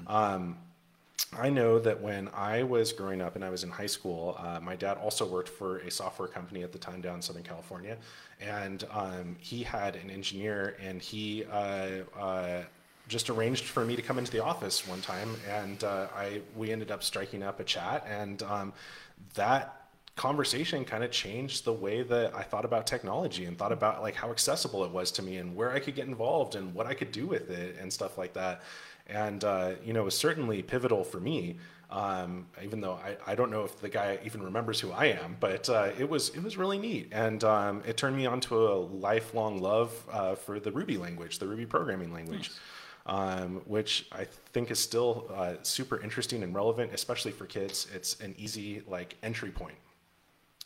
[0.07, 0.57] Um,
[1.37, 4.59] I know that when I was growing up and I was in high school, uh,
[4.61, 7.97] my dad also worked for a software company at the time down in Southern California,
[8.41, 12.63] and um, he had an engineer, and he uh, uh,
[13.11, 16.71] just arranged for me to come into the office one time, and uh, I we
[16.71, 18.73] ended up striking up a chat, and um,
[19.33, 24.01] that conversation kind of changed the way that I thought about technology and thought about
[24.01, 26.85] like how accessible it was to me and where I could get involved and what
[26.85, 28.61] I could do with it and stuff like that.
[29.07, 31.57] And uh, you know, it was certainly pivotal for me.
[31.89, 35.35] Um, even though I, I don't know if the guy even remembers who I am,
[35.41, 38.67] but uh, it was it was really neat, and um, it turned me on to
[38.67, 42.51] a lifelong love uh, for the Ruby language, the Ruby programming language
[43.05, 47.87] um, which I think is still uh, super interesting and relevant, especially for kids.
[47.93, 49.77] It's an easy like entry point.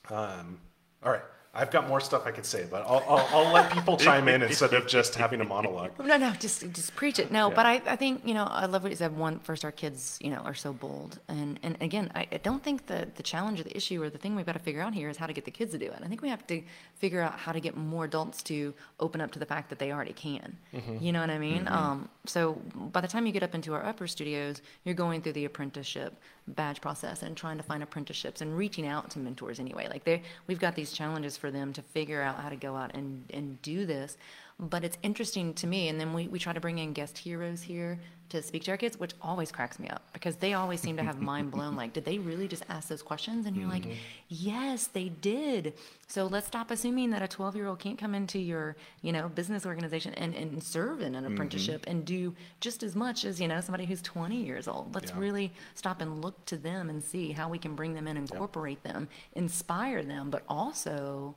[0.10, 0.60] Um,
[1.04, 1.24] all right,
[1.56, 4.42] I've got more stuff I could say, but I'll, I'll, I'll let people chime in
[4.42, 5.92] instead of just having a monologue.
[6.06, 7.32] No, no, just just preach it.
[7.32, 7.56] No, Yeah.
[7.56, 9.16] but I, I think you know I love what you said.
[9.18, 12.62] One, first, our kids you know are so bold, and and again, I, I don't
[12.64, 14.94] think the the challenge or the issue or the thing we've got to figure out
[14.94, 16.00] here is how to get the kids to do it.
[16.04, 16.62] I think we have to
[16.96, 19.92] figure out how to get more adults to open up to the fact that they
[19.92, 20.58] already can.
[21.00, 21.68] You know what I mean?
[21.68, 22.62] Um, so
[22.96, 26.14] by the time you get up into our upper studios, you're going through the apprenticeship
[26.48, 29.88] badge process and trying to find apprenticeships and reaching out to mentors anyway.
[29.90, 32.94] Like they, we've got these challenges for them to figure out how to go out
[32.94, 34.18] and, and do this.
[34.60, 37.62] But it's interesting to me, and then we, we try to bring in guest heroes
[37.62, 38.00] here
[38.30, 41.04] to speak to our kids, which always cracks me up because they always seem to
[41.04, 41.76] have mind blown.
[41.76, 43.46] Like, did they really just ask those questions?
[43.46, 43.94] And you're like, mm-hmm.
[44.30, 45.74] yes, they did.
[46.08, 49.30] So let's stop assuming that a 12 year old can't come into your, you know,
[49.30, 51.34] business organization and, and serve in an mm-hmm.
[51.34, 54.94] apprenticeship and do just as much as, you know, somebody who's 20 years old.
[54.96, 55.20] Let's Yeah.
[55.20, 58.84] really stop and look to them and see how we can bring them in, incorporate
[58.84, 61.36] them, inspire them, but also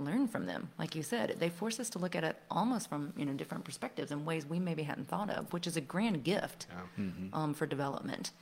[0.00, 0.68] learn from them.
[0.78, 3.64] Like you said, they force us to look at it almost from, you know, different
[3.64, 6.66] perspectives and ways we maybe hadn't thought of, which is a grand gift
[7.32, 8.32] um, for development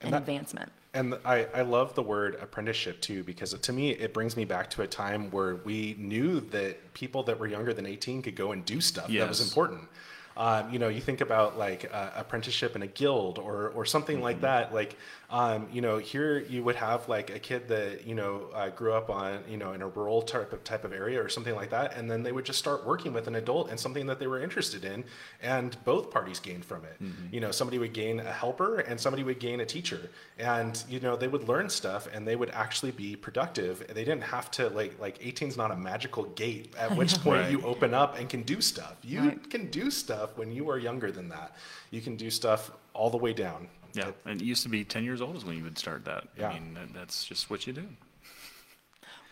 [0.00, 0.70] and, that- advancement.
[0.92, 4.70] And I, I love the word apprenticeship too, because to me, it brings me back
[4.70, 8.52] to a time where we knew that people that were younger than 18 could go
[8.52, 9.88] and do stuff that was important.
[10.36, 14.20] Um, you know, you think about like uh, apprenticeship in a guild or, or something
[14.20, 14.74] like that.
[14.74, 14.96] Like,
[15.30, 18.92] um, you know, here you would have like a kid that, you know, uh, grew
[18.92, 21.70] up on, you know, in a rural type of, type of area or something like
[21.70, 21.96] that.
[21.96, 24.40] And then they would just start working with an adult and something that they were
[24.42, 25.04] interested in.
[25.42, 26.96] And both parties gained from it.
[27.32, 30.10] You know, somebody would gain a helper and somebody would gain a teacher.
[30.38, 33.86] And, you know, they would learn stuff and they would actually be productive.
[33.88, 37.42] They didn't have to like, like 18 is not a magical gate at which point
[37.42, 37.50] Right.
[37.50, 38.96] you open up and can do stuff.
[39.02, 39.50] You Right.
[39.50, 41.56] can do stuff when you are younger than that.
[41.90, 43.68] You can do stuff all the way down.
[43.94, 46.24] Yeah, and it used to be 10 years old is when you would start that.
[46.38, 46.48] Yeah.
[46.50, 47.86] I mean, that, that's just what you do.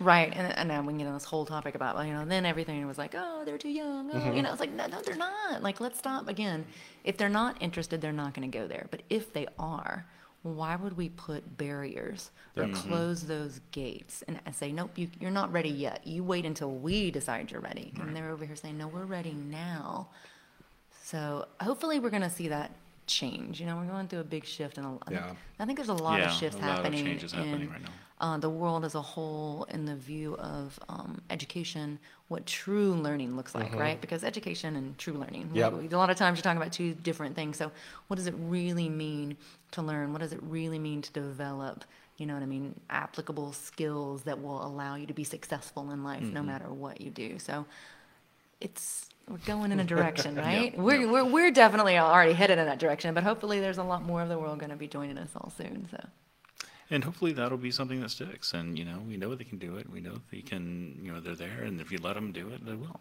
[0.01, 2.44] Right, and and now we get know this whole topic about well, you know then
[2.44, 4.33] everything was like oh they're too young oh, Mm-hmm.
[4.37, 6.64] you know it's like no no they're not like let's stop again
[7.05, 10.05] if they're not interested they're not going to go there but if they are
[10.42, 12.88] why would we put barriers or Mm-hmm.
[12.88, 16.72] close those gates and, and say nope you, you're not ready yet you wait until
[16.72, 20.09] we decide you're ready and they're over here saying no we're ready now
[21.05, 22.72] so hopefully we're going to see that
[23.06, 25.34] change you know we're going through a big shift and I, think, Yeah.
[25.58, 27.70] I think there's a lot Yeah, of shifts a lot of happening changes happening in
[27.70, 27.88] right now.
[28.20, 33.36] uh, the world as a whole in the view of um, education, what true learning
[33.36, 34.00] looks like, right?
[34.00, 35.92] Because education and true learning, Yep.
[35.92, 37.56] a lot of times you're talking about two different things.
[37.56, 37.72] So,
[38.06, 39.36] what does it really mean
[39.72, 40.12] to learn?
[40.12, 41.84] What does it really mean to develop?
[42.18, 42.78] You know what I mean?
[42.88, 47.10] Applicable skills that will allow you to be successful in life, no matter what you
[47.10, 47.38] do.
[47.40, 47.66] So,
[48.60, 50.76] it's we're going in a direction, right?
[50.76, 54.22] We're, we're we're definitely already headed in that direction, but hopefully, there's a lot more
[54.22, 55.88] of the world going to be joining us all soon.
[55.90, 55.98] So.
[56.90, 58.52] And hopefully that'll be something that sticks.
[58.52, 59.88] And, you know, we know they can do it.
[59.88, 61.62] We know they can, you know, they're there.
[61.62, 63.00] And if you let them do it, they will.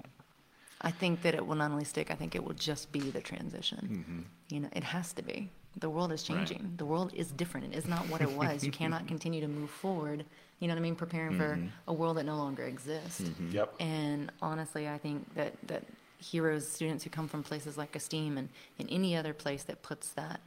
[0.81, 3.19] I think that it will not only stick, I think it will just be the
[3.19, 4.05] transition.
[4.07, 4.55] Mm-hmm.
[4.55, 5.51] You know, it has to be.
[5.77, 6.37] The world is Right.
[6.37, 6.73] changing.
[6.77, 7.73] The world is different.
[7.73, 8.63] It is not what it was.
[8.63, 10.25] you cannot continue to move forward,
[10.59, 11.67] you know what I mean, preparing for mm-hmm.
[11.87, 13.21] a world that no longer exists.
[13.21, 13.51] Mm-hmm.
[13.51, 13.73] Yep.
[13.81, 15.83] And honestly, I think that, that
[16.21, 20.09] heroes, students who come from places like Esteem and, and any other place that puts
[20.09, 20.39] that,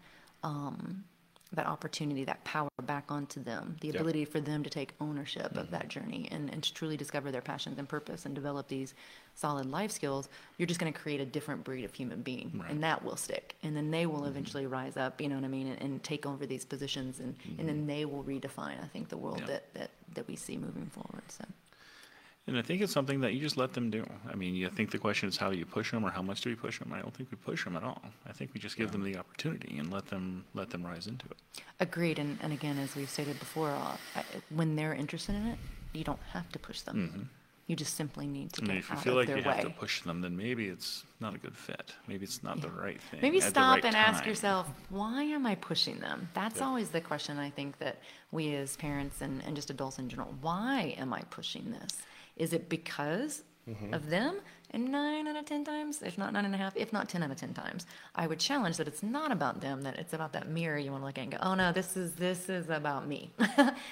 [0.42, 1.04] um,
[1.52, 5.70] that opportunity, that power back onto them, the ability for them to take ownership of
[5.70, 5.88] that mm-hmm.
[5.88, 8.94] journey and, and to truly discover their passions and purpose and develop these
[9.34, 12.52] solid life skills, you're just going to create a different breed of human being.
[12.54, 12.70] Right.
[12.70, 13.56] And that will stick.
[13.62, 14.28] And then they will mm-hmm.
[14.28, 17.36] eventually rise up, you know what I mean, and, and take over these positions and,
[17.58, 17.86] and then mm-hmm.
[17.86, 19.46] they will redefine, I think, the world Yeah.
[19.46, 21.22] that, that, that we see moving forward.
[21.28, 21.44] So.
[22.46, 24.04] And I think it's something that you just let them do.
[24.30, 26.42] I mean, you think the question is how do you push them or how much
[26.42, 26.92] do we push them?
[26.92, 28.02] I don't think we push them at all.
[28.28, 31.24] I think we just give them the opportunity and let them let them rise into
[31.26, 31.62] it.
[31.80, 35.58] Agreed, and, and again, as we've stated before, uh, I- when they're interested in it,
[35.94, 37.30] you don't have to push them.
[37.66, 39.40] You just simply need to And get if you out feel like you way.
[39.40, 41.94] have to push them, then maybe it's not a good fit.
[42.06, 43.20] Maybe it's not the right thing.
[43.22, 46.28] Maybe at the stop right and ask yourself, why am I pushing them?
[46.34, 48.00] That's always the question I think that
[48.32, 52.02] we as parents and, and just adults in general, why am I pushing this?
[52.36, 53.94] Is it because Mm-hmm.
[53.94, 54.40] of them?
[54.74, 57.22] And nine out of 10 times, if not nine and a half, if not 10
[57.22, 60.32] out of 10 times, I would challenge that it's not about them, that it's about
[60.32, 62.68] that mirror you want to look at and go, oh no, this is, this is
[62.70, 63.30] about me.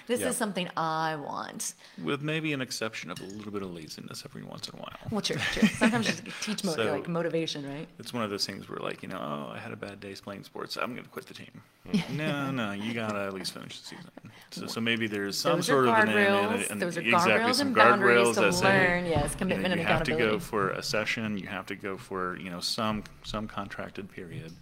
[0.08, 0.30] this Yeah.
[0.30, 1.74] is something I want.
[2.02, 4.98] With maybe an exception of a little bit of laziness every once in a while.
[5.12, 5.68] Well, true, true.
[5.78, 7.86] Sometimes you just teach mo- So- like motivation, right?
[8.00, 10.14] It's one of those things where, like, you know, oh, I had a bad day
[10.14, 10.76] playing sports.
[10.76, 11.62] I'm going to quit the team.
[12.16, 14.10] no, no, you got to at least finish the season.
[14.50, 16.70] So, so maybe there's some Those sort of an, an, guardrails.
[16.70, 19.06] an, Those are exactly guardrails some and boundaries guardrails to that say, learn.
[19.06, 20.44] Yes, commitment and you have to go accountability.
[20.44, 21.38] for a session.
[21.38, 24.52] You have to go for you know some some contracted period,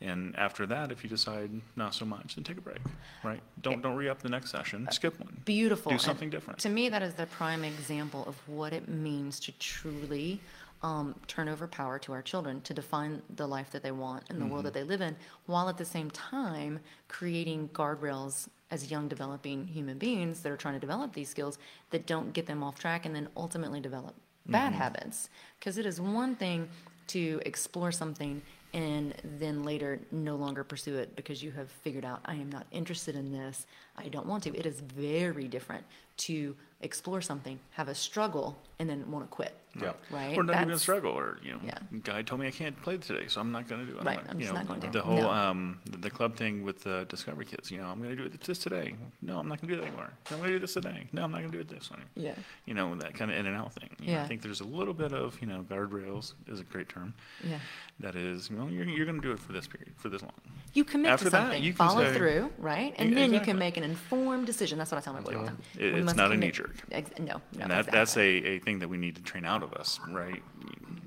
[0.00, 2.80] And after that, if you decide not so much, then take a break,
[3.24, 3.40] right?
[3.62, 5.40] Don't, don't re-up the next session, skip one.
[5.44, 5.90] Beautiful.
[5.90, 6.58] Do And something different.
[6.60, 10.40] To me, that is the prime example of what it means to truly
[10.82, 14.38] um, turn over power to our children to define the life that they want and
[14.40, 14.64] the world Mm-hmm.
[14.66, 19.96] that they live in, while at the same time creating guardrails as young developing human
[19.96, 21.58] beings that are trying to develop these skills
[21.90, 24.14] that don't get them off track and then ultimately develop
[24.48, 24.80] bad Mm-hmm.
[24.82, 25.28] habits.
[25.58, 26.68] Because it is one thing
[27.08, 28.42] to explore something
[28.74, 32.66] and then later no longer pursue it because you have figured out I am not
[32.72, 33.66] interested in this.
[33.98, 34.56] I don't want to.
[34.56, 35.84] It is very different
[36.18, 39.54] to explore something, have a struggle, and then want to quit.
[39.80, 39.92] Yeah.
[40.10, 40.36] Right.
[40.36, 41.78] Or not even a struggle, or, you know, Yeah.
[42.02, 43.96] guy told me I can't play today, so I'm not gonna do it.
[44.04, 44.90] Right, like, I'm just know, not going to.
[44.90, 45.30] The whole, No.
[45.30, 48.40] um, the the club thing with the Discovery Kids, you know, I'm gonna do it
[48.40, 48.94] this today.
[49.20, 50.10] No, I'm not gonna do that anymore.
[50.30, 51.08] I'm gonna do this today.
[51.12, 52.02] No, I'm not gonna do it this one.
[52.14, 52.34] Yeah.
[52.64, 53.90] You know, that kind of in and out thing.
[54.00, 54.22] You know, Yeah.
[54.24, 57.12] I think there's a little bit of, you know, guardrails is a great term.
[57.44, 57.58] Yeah.
[58.00, 60.32] That is, well, you're, you're gonna do it for this period, for this long.
[60.72, 62.94] You commit After to that, you can follow say- through, right?
[62.98, 64.78] And Yeah, then you can make an informed decision.
[64.78, 65.58] That's what I tell my boys all the time.
[65.78, 66.74] It- We it's must not a commit- knee-jerk.
[66.92, 67.40] Ex- No, no.
[67.62, 68.46] And that, that's exactly.
[68.46, 70.42] a, a thing that we need to train out of us, right?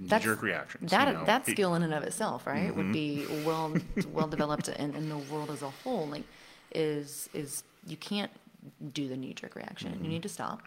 [0.01, 0.89] That's- Knee-jerk reactions.
[0.91, 2.93] That, you know, that skill in and of itself, right, would Mhm.
[2.93, 3.73] be well
[4.13, 6.07] well developed in, in the world as a whole.
[6.07, 6.23] Like,
[6.73, 8.31] is is you can't
[8.93, 9.91] do the knee jerk reaction.
[9.93, 10.03] Mm-hmm.
[10.05, 10.61] You need to stop.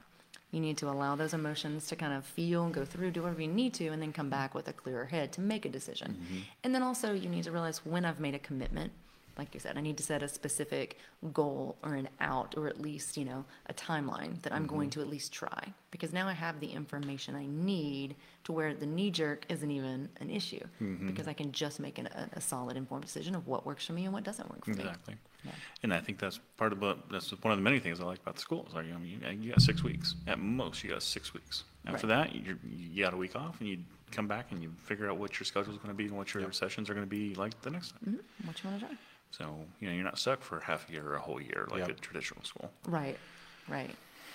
[0.51, 3.41] You need to allow those emotions to kind of feel and go through, do whatever
[3.41, 6.11] you need to, and then come back with a clearer head to make a decision.
[6.23, 6.39] Mm-hmm.
[6.65, 8.93] And then also you need to realize when I've made a commitment.
[9.39, 10.99] Like you said, I need to set a specific
[11.33, 15.01] goal or an out, or at least you know a timeline that I'm going Mm-hmm.
[15.01, 15.73] to at least try.
[15.91, 18.15] Because now I have the information I need
[18.45, 21.07] to where the knee jerk isn't even an issue Mm-hmm.
[21.07, 23.93] because I can just make an, a, a solid informed decision of what works for
[23.95, 24.77] me and what doesn't work for me.
[24.81, 25.17] Exactly.
[25.45, 25.51] Yeah.
[25.83, 28.21] And I think that's part of what, that's one of the many things I like
[28.21, 28.71] about the schools.
[28.75, 30.15] Like, I mean, you, you got six weeks.
[30.27, 31.65] At most, you got six weeks.
[31.87, 33.79] After that, you you got a week off and you
[34.13, 36.33] come back and you figure out what your schedule is going to be and what
[36.33, 38.21] your sessions are going to be like the next time.
[38.21, 38.47] Mhm.
[38.47, 38.97] What you want to try?
[39.33, 41.81] So, you know, you're not stuck for half a year or a whole year like
[41.81, 41.91] Yep.
[41.91, 42.71] a traditional school.
[42.87, 43.19] Right,
[43.69, 43.91] right.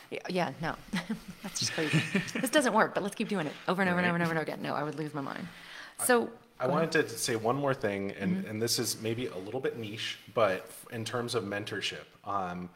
[0.09, 0.75] Yeah, Yeah, no,
[1.43, 2.01] that's just crazy.
[2.33, 4.31] this doesn't work, but let's keep doing it over and over and over and over
[4.31, 4.61] and over again.
[4.61, 5.47] No, I would lose my mind.
[6.03, 6.29] So,
[6.59, 8.49] I wanted to say one more thing, and, Mm-hmm.
[8.49, 12.69] and this is maybe a little bit niche, but in terms of mentorship, um,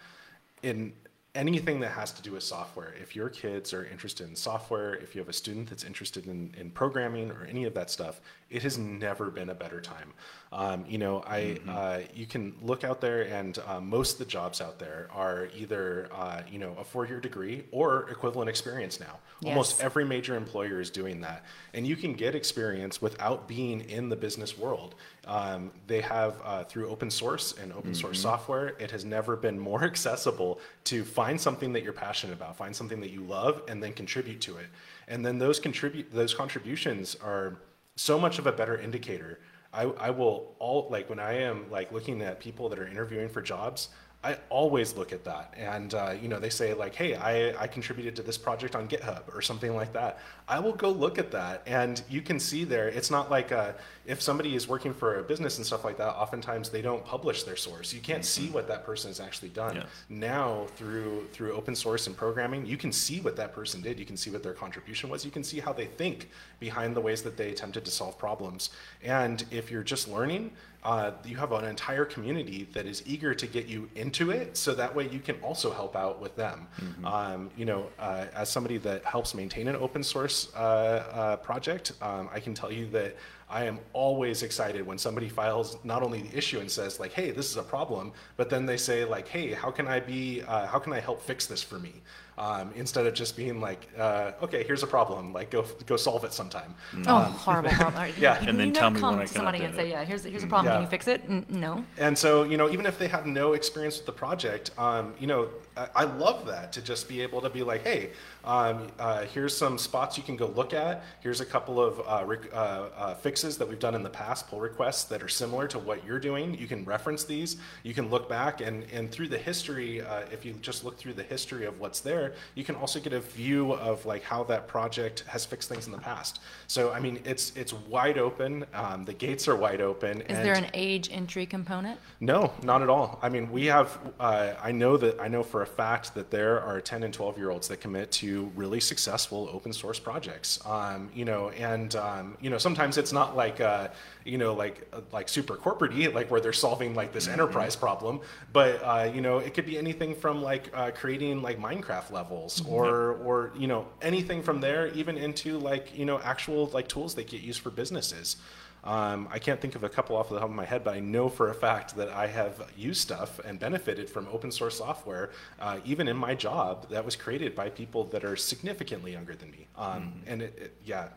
[0.62, 0.94] in
[1.34, 5.16] anything that has to do with software, if your kids are interested in software, if
[5.16, 8.62] you have a student that's interested in, in programming or any of that stuff, it
[8.62, 10.14] has never been a better time.
[10.54, 14.26] Um, you know, I uh, you can look out there, and uh, most of the
[14.26, 19.20] jobs out there are either uh, you know a four-year degree or equivalent experience now.
[19.46, 24.10] Almost every major employer is doing that, and you can get experience without being in
[24.10, 24.96] the business world.
[25.26, 28.76] Um, they have uh, through open source and open source software.
[28.78, 33.00] It has never been more accessible to find something that you're passionate about, find something
[33.00, 34.68] that you love, and then contribute to it.
[35.08, 37.58] And then those contribute those contributions are
[37.96, 39.40] so much of a better indicator.
[39.74, 43.30] I, I will all like when I am like looking at people that are interviewing
[43.30, 43.90] for jobs.
[44.24, 47.66] I always look at that, and uh, you know they say like, "Hey, I, I
[47.66, 51.32] contributed to this project on GitHub or something like that." I will go look at
[51.32, 52.88] that, and you can see there.
[52.88, 53.72] It's not like uh,
[54.06, 56.10] if somebody is working for a business and stuff like that.
[56.10, 57.94] Oftentimes they don't publish their source.
[57.94, 59.78] You can't see what that person has actually done.
[59.78, 59.86] Yes.
[60.10, 63.98] Now through through open source and programming, you can see what that person did.
[63.98, 65.26] You can see what their contribution was.
[65.26, 66.30] You can see how they think
[66.60, 68.70] behind the ways that they attempted to solve problems.
[69.04, 70.52] And if you're just learning,
[70.84, 74.74] uh, you have an entire community that is eager to get you into it, so
[74.74, 76.68] that way you can also help out with them.
[77.06, 81.94] Um, you know, uh, as somebody that helps maintain an open source uh, uh, project,
[82.02, 83.16] um, I can tell you that
[83.48, 87.32] I am always excited when somebody files not only the issue and says like, "Hey,
[87.32, 90.42] this is a problem," but then they say like, "Hey, how can I be?
[90.42, 92.02] Uh, how can I help fix this for me?"
[92.42, 95.32] Um, instead of just being like, uh, "Okay, here's a problem.
[95.32, 96.74] Like, go go solve it sometime."
[97.06, 98.08] oh, horrible, horrible.
[98.20, 98.42] yeah.
[98.42, 99.88] You- And then you tell me when come I to can somebody update and say,
[99.88, 99.92] it.
[99.92, 100.74] "Yeah, here's here's a problem.
[100.74, 101.86] Can you fix it?" N- no.
[102.00, 105.28] And so, you know, even if they have no experience with the project, um, you
[105.28, 108.10] know, I, I love that to just be able to be like, hey,
[108.44, 111.04] um, uh, here's some spots you can go look at.
[111.22, 114.48] Here's a couple of uh, rec- uh, uh, fixes that we've done in the past,
[114.48, 116.58] pull requests that are similar to what you're doing.
[116.58, 117.58] You can reference these.
[117.84, 121.14] You can look back and, and through the history, uh, if you just look through
[121.14, 124.68] the history of what's there, you can also get a view of like how that
[124.68, 126.40] project has fixed things in the past.
[126.68, 128.66] So, I mean, it's it's wide open.
[128.74, 130.22] Um, the gates are wide open.
[130.22, 132.00] Is there an age entry component?
[132.20, 133.20] no, not at all.
[133.22, 136.62] I mean, we have, uh, I know that, I know for a fact that there
[136.62, 140.60] are 10 and 12 year olds that commit to really successful open source projects.
[140.66, 143.90] Um, you know, and, um, you know, sometimes it's not like, uh,
[144.26, 148.22] you know, like, uh, like super corporate like where they're solving like this enterprise problem,
[148.54, 152.64] but, uh, you know, it could be anything from like uh, creating like Minecraft levels
[152.68, 157.16] or, or, you know, anything from there, even into like, you know, actual like tools
[157.16, 158.38] that get used for businesses.
[158.84, 161.00] Um, I can't think of a couple off the top of my head, but I
[161.00, 165.30] know for a fact that I have used stuff and benefited from open source software,
[165.60, 169.52] uh, even in my job, that was created by people that are significantly younger than
[169.52, 169.68] me.
[169.78, 171.10] Um, And it, it, yeah,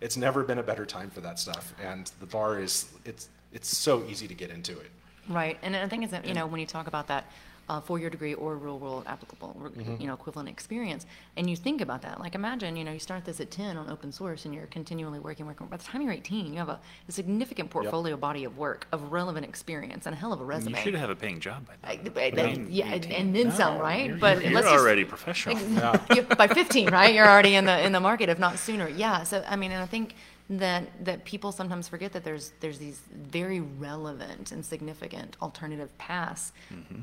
[0.00, 1.74] it's never been a better time for that stuff.
[1.80, 4.90] And the bar is, it's, it's so easy to get into it.
[5.28, 7.30] Right, and the thing is that, you know, when you talk about that
[7.68, 11.06] uh, four-year degree or real-world applicable, or, you know, equivalent experience,
[11.36, 13.88] and you think about that, like imagine, you know, you start this at 10 on
[13.88, 16.80] open source and you're continually working, working, by the time you're 18, you have a,
[17.08, 20.76] a significant portfolio body of work, of relevant experience, and a hell of a resume.
[20.76, 22.16] You should have a paying job by then.
[22.16, 23.12] I- I mean, yeah, and- 18.
[23.12, 24.06] and then some, right?
[24.08, 25.56] You're, But you're let's just- already professional.
[26.14, 27.14] You- by 15, right?
[27.14, 28.88] You're already in the in the market, if not sooner.
[28.88, 29.22] Yeah.
[29.22, 30.14] So I mean, and I think
[30.58, 36.52] that that people sometimes forget that there's there's these very relevant and significant alternative paths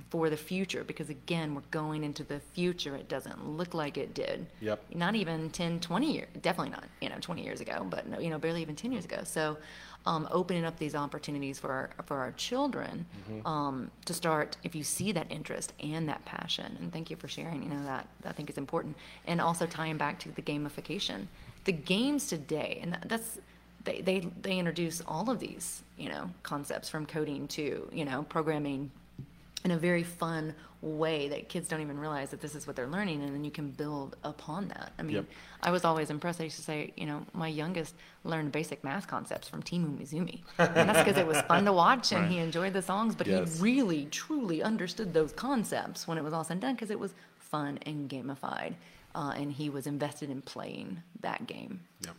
[0.09, 2.95] for the future because again, we're going into the future.
[2.95, 4.47] It doesn't look like it did.
[4.61, 4.83] Yep.
[4.95, 6.27] Not even 10, 20 years.
[6.41, 6.85] Definitely not.
[7.01, 9.21] You know, 20 years ago, but no, you know, barely even 10 years ago.
[9.23, 9.57] So.
[10.05, 13.05] Um, opening up these opportunities for our, for our children
[13.45, 17.27] um, to start if you see that interest and that passion and thank you for
[17.27, 18.95] sharing you know that i think is important
[19.27, 21.27] and also tying back to the gamification
[21.65, 23.39] the games today and that's
[23.83, 28.23] they, they they introduce all of these you know concepts from coding to you know
[28.23, 28.91] programming
[29.65, 32.87] in a very fun way that kids don't even realize that this is what they're
[32.87, 34.93] learning and then you can build upon that.
[34.97, 35.25] I mean Yep.
[35.63, 36.39] i was always impressed.
[36.39, 40.39] I used to say you know my youngest learned basic math concepts from Team Umizoomi
[40.57, 43.57] and that's because it was fun to watch and he enjoyed the songs but Yes.
[43.57, 46.99] he really truly understood those concepts when it was all said and done because it
[46.99, 48.75] was fun and gamified
[49.15, 52.15] uh, and he was invested in playing that game Yep.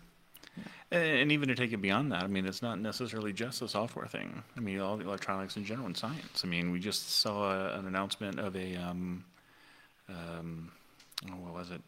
[0.91, 3.69] And, and even to take it beyond that, I mean, it's not necessarily just a
[3.69, 4.43] software thing.
[4.57, 6.43] I mean, all the electronics in general and science.
[6.45, 9.25] I mean, we just saw a, an announcement of a, um,
[10.09, 10.73] um,
[11.29, 11.81] oh, what was it?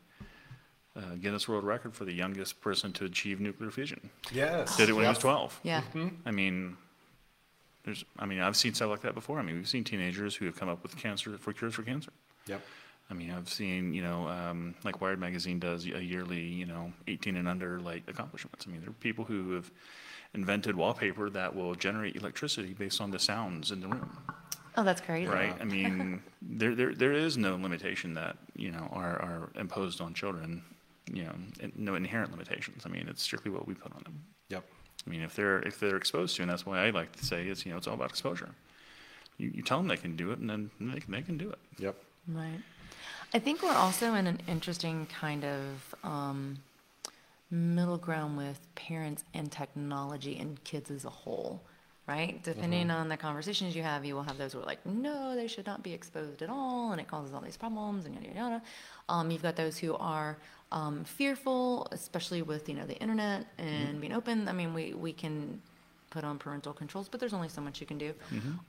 [0.95, 4.11] Uh, Guinness World Record for the youngest person to achieve nuclear fission.
[4.31, 4.77] Yes.
[4.77, 5.61] Did it when he was 12.
[5.63, 5.83] yeah
[6.27, 6.77] I mean,
[7.85, 9.39] there's, I mean, I've seen stuff like that before.
[9.39, 12.13] I mean, we've seen teenagers who have come up with cancer for cures for cancer.
[12.47, 12.61] Yep.
[13.13, 16.95] I mean, I've seen, you know, um, like Wired magazine does a yearly, you know,
[17.09, 18.65] 18 and under like accomplishments.
[18.67, 19.71] I mean, there are people who have
[20.33, 24.17] invented wallpaper that will generate electricity based on the sounds in the room,
[24.79, 25.55] oh that's crazy right?
[25.61, 30.15] I mean, there, there, there is no limitation that, you know, are, are imposed on
[30.15, 30.63] children,
[31.13, 31.35] you know,
[31.77, 32.85] no inherent limitations.
[32.87, 34.23] I mean, it's strictly what we put on them.
[34.49, 34.65] Yep.
[35.07, 37.47] I mean, if they're, if they're exposed to, and that's why I like to say
[37.47, 38.55] is, you know, it's all about exposure.
[39.37, 41.51] You, you tell them they can do it and then they can, they can do
[41.51, 41.59] it.
[41.79, 41.97] Yep.
[42.29, 42.61] Right.
[43.35, 46.59] I think we're also in an interesting kind of um,
[47.51, 51.63] middle ground with parents and technology and kids as a whole,
[52.07, 52.43] right?
[52.43, 55.47] Depending on the conversations you have, you will have those who are like, no, they
[55.47, 58.39] should not be exposed at all, and it causes all these problems, and yada yada
[58.39, 58.63] yada.
[59.09, 60.37] Um, you've got those who are
[60.71, 64.47] um, fearful, especially with you know the internet and being open.
[64.49, 65.61] I mean, we we can
[66.11, 68.13] put on parental controls, but there's only so much you can do.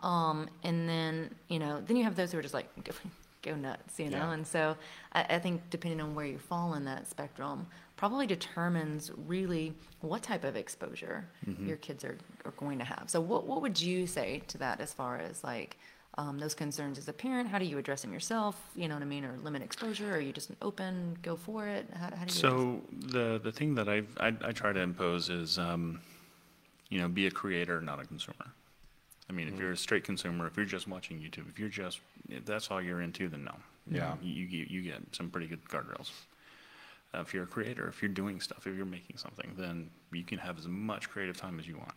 [0.01, 2.68] Um, and then, you know, then you have those who are just like,
[3.44, 4.18] go, nuts, you know?
[4.18, 4.34] Yeah.
[4.34, 4.76] And so
[5.14, 10.24] I, I think depending on where you fall in that spectrum, probably determines really what
[10.24, 11.26] type of exposure
[11.62, 13.06] your kids are, are going to have.
[13.08, 15.78] So what, what would you say to that as far as like,
[16.16, 18.56] um, those concerns as a parent, how do you address them yourself?
[18.76, 19.26] You know what I mean?
[19.26, 20.12] Or limit exposure?
[20.12, 21.89] Or are you just an open, go for it?
[21.94, 22.39] How, how do you?
[22.39, 26.02] So the the thing that I've, I I try to impose is, um,
[26.89, 28.46] you know, be a creator, not a consumer.
[29.30, 31.99] I mean, if you're a straight consumer, if you're just watching YouTube, if you're just
[32.30, 33.55] if that's all you're into, then no.
[33.89, 34.15] Yeah.
[34.21, 36.11] You you, you get some pretty good guardrails.
[37.15, 40.24] Uh, if you're a creator, if you're doing stuff, if you're making something, then you
[40.24, 41.93] can have as much creative time as you want.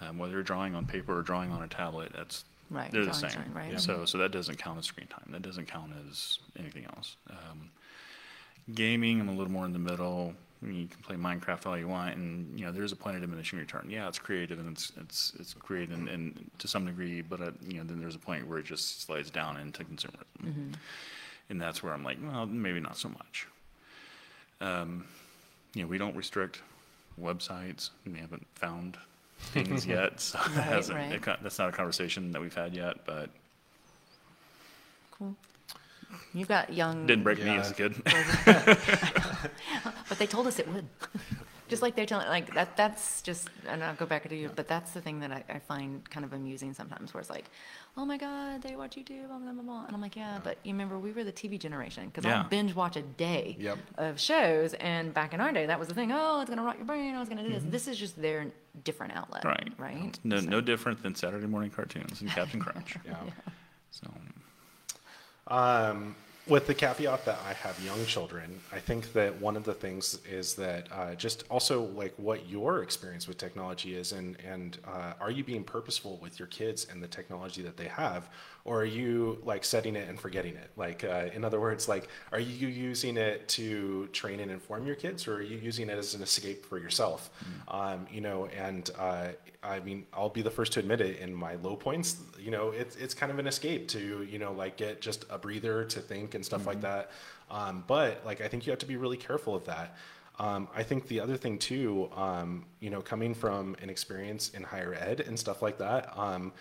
[0.00, 3.12] Um, whether you're drawing on paper or drawing on a tablet, that's Right, they're the
[3.12, 3.30] same.
[3.30, 3.80] drawing, right.
[3.80, 5.26] So so that doesn't count as screen time.
[5.30, 7.16] That doesn't count as anything else.
[7.30, 7.70] Um,
[8.72, 10.34] gaming, I'm a little more in the middle.
[10.64, 13.16] I mean, you can play Minecraft all you want, and you know there's a point
[13.16, 13.86] of diminishing return.
[13.90, 17.50] Yeah, it's creative and it's it's it's creative and, and to some degree, but uh,
[17.68, 20.74] you know then there's a point where it just slides down into consumerism,
[21.50, 23.46] and that's where I'm like, well, maybe not so much.
[24.62, 25.04] Um,
[25.74, 26.62] you know, we don't restrict
[27.20, 27.90] websites.
[28.06, 28.96] We haven't found
[29.38, 31.42] things yet, so that Right, hasn't, right.
[31.42, 33.04] that's not a conversation that we've had yet.
[33.04, 33.28] But
[35.10, 35.34] Cool.
[36.32, 37.06] You've got young.
[37.06, 37.94] didn't break me as a kid.
[40.08, 40.86] But they told us it would.
[41.68, 42.76] just like they're telling, like that.
[42.76, 44.50] That's just, and I'll go back to you.
[44.54, 47.46] But that's the thing that I, I find kind of amusing sometimes, where it's like,
[47.96, 49.84] oh my God, they watch YouTube, blah blah blah, blah.
[49.86, 52.42] and I'm like, yeah, but you remember we were the TV generation because Yeah.
[52.42, 53.78] I'll binge watch a day Yep.
[53.98, 56.12] of shows, and back in our day, that was the thing.
[56.12, 57.14] Oh, it's gonna rot your brain.
[57.14, 57.62] I was gonna do this.
[57.62, 57.70] Mm-hmm.
[57.70, 58.46] This is just their
[58.84, 59.72] different outlet, Right.
[59.78, 60.18] Right.
[60.22, 62.96] No, So- no different than Saturday morning cartoons and Captain Crunch.
[63.06, 63.16] Yeah.
[63.90, 64.08] So,
[65.46, 66.14] Um,
[66.46, 70.18] with the caveat that I have young children, I think that one of the things
[70.30, 75.14] is that uh, just also like what your experience with technology is, and and uh,
[75.20, 78.28] are you being purposeful with your kids and the technology that they have,
[78.64, 80.70] or are you like setting it and forgetting it?
[80.76, 84.96] Like, uh, in other words, like, are you using it to train and inform your
[84.96, 87.30] kids, or are you using it as an escape for yourself?
[87.68, 87.74] Mm.
[87.74, 89.28] Um, you know, and uh,
[89.62, 91.18] I mean, I'll be the first to admit it.
[91.18, 94.52] In my low points, you know, it's it's kind of an escape to you know
[94.52, 96.68] like get just a breather to think and stuff mm-hmm.
[96.68, 97.10] like that.
[97.50, 99.96] Um, but like I think you have to be really careful of that.
[100.38, 104.64] Um, I think the other thing too, um, you know, coming from an experience in
[104.64, 106.52] higher ed and stuff like that, um,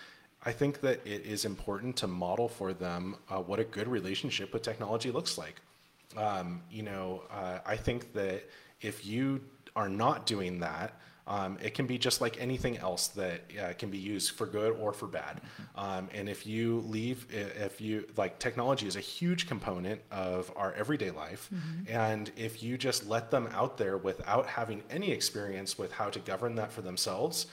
[0.45, 4.53] I think that it is important to model for them uh, what a good relationship
[4.53, 5.61] with technology looks like.
[6.17, 8.43] Um, you know, uh, I think that
[8.81, 9.41] if you
[9.75, 13.89] are not doing that, um, it can be just like anything else that uh, can
[13.89, 15.41] be used for good or for bad.
[15.75, 20.73] Um, and if you leave, if you like, technology is a huge component of our
[20.73, 21.49] everyday life.
[21.53, 21.95] Mm-hmm.
[21.95, 26.19] And if you just let them out there without having any experience with how to
[26.19, 27.47] govern that for themselves,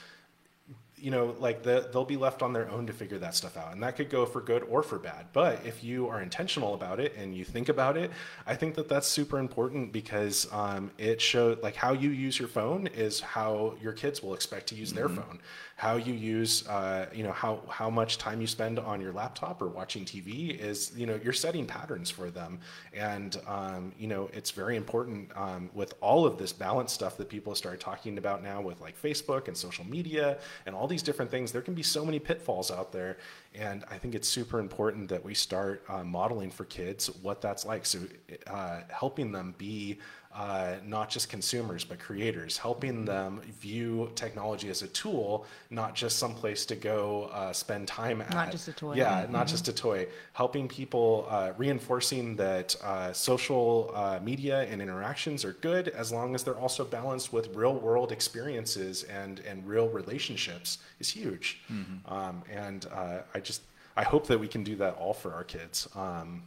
[1.01, 3.73] you know, like the, they'll be left on their own to figure that stuff out.
[3.73, 5.27] And that could go for good or for bad.
[5.33, 8.11] But if you are intentional about it and you think about it,
[8.47, 12.49] I think that that's super important because um, it shows like how you use your
[12.49, 14.99] phone is how your kids will expect to use mm-hmm.
[14.99, 15.41] their phone
[15.81, 19.63] how you use, uh, you know, how, how much time you spend on your laptop
[19.63, 22.59] or watching TV is, you know, you're setting patterns for them.
[22.93, 27.31] And, um, you know, it's very important um, with all of this balance stuff that
[27.31, 31.31] people start talking about now with like Facebook and social media and all these different
[31.31, 31.51] things.
[31.51, 33.17] There can be so many pitfalls out there.
[33.55, 37.65] And I think it's super important that we start uh, modeling for kids what that's
[37.65, 37.87] like.
[37.87, 38.01] So
[38.47, 39.99] uh, helping them be
[40.41, 46.19] uh, not just consumers but creators, helping them view technology as a tool, not just
[46.19, 48.33] some place to go uh, spend time at.
[48.33, 48.95] Not just a toy.
[48.95, 49.33] Yeah, mm-hmm.
[49.33, 50.09] not just a toy.
[50.33, 56.35] Helping people, uh, reinforcing that uh, social uh, media and interactions are good as long
[56.35, 61.61] as they're also balanced with real world experiences and and real relationships is huge.
[61.71, 62.11] Mm-hmm.
[62.11, 63.61] Um, and uh, I just
[63.95, 65.87] I hope that we can do that all for our kids.
[65.95, 66.45] Um,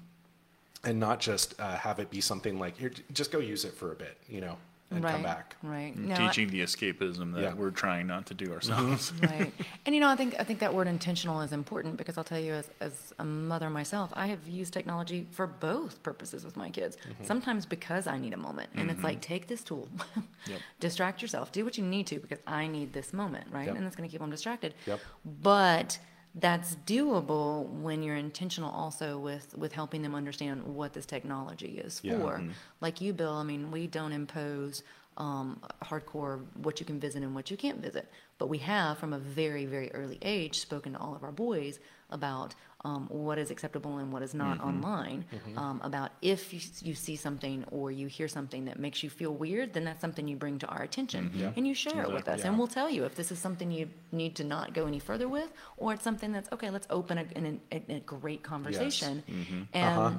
[0.83, 3.91] and not just uh, have it be something like here just go use it for
[3.91, 4.57] a bit you know
[4.91, 7.53] and right, come back right no, teaching I, the escapism that yeah.
[7.53, 8.53] we're trying not to do mm-hmm.
[8.53, 9.51] ourselves right
[9.85, 12.39] and you know i think i think that word intentional is important because i'll tell
[12.39, 16.69] you as, as a mother myself i have used technology for both purposes with my
[16.69, 17.23] kids mm-hmm.
[17.23, 18.91] sometimes because i need a moment and mm-hmm.
[18.91, 19.87] it's like take this tool
[20.47, 20.59] yep.
[20.79, 23.75] distract yourself do what you need to because i need this moment right yep.
[23.75, 24.99] and it's going to keep them distracted yep.
[25.41, 25.97] but
[26.35, 31.99] that's doable when you're intentional also with with helping them understand what this technology is
[32.03, 32.17] yeah.
[32.17, 32.49] for mm-hmm.
[32.81, 34.83] like you bill i mean we don't impose
[35.15, 38.09] um, hardcore what you can visit and what you can't visit
[38.39, 41.79] but we have from a very very early age spoken to all of our boys
[42.09, 42.55] about
[42.85, 44.67] um, what is acceptable and what is not mm-hmm.
[44.67, 45.25] online.
[45.33, 45.57] Mm-hmm.
[45.57, 49.33] Um, about if you, you, see something or you hear something that makes you feel
[49.33, 51.39] weird, then that's something you bring to our attention mm-hmm.
[51.39, 51.51] yeah.
[51.55, 52.13] and you share exactly.
[52.13, 52.47] it with us, yeah.
[52.47, 55.29] and we'll tell you if this is something you need to not go any further
[55.29, 56.69] with, or it's something that's okay.
[56.69, 59.37] Let's open a, a, a great conversation yes.
[59.37, 59.61] Mm-hmm.
[59.73, 59.99] and.
[59.99, 60.17] Uh-huh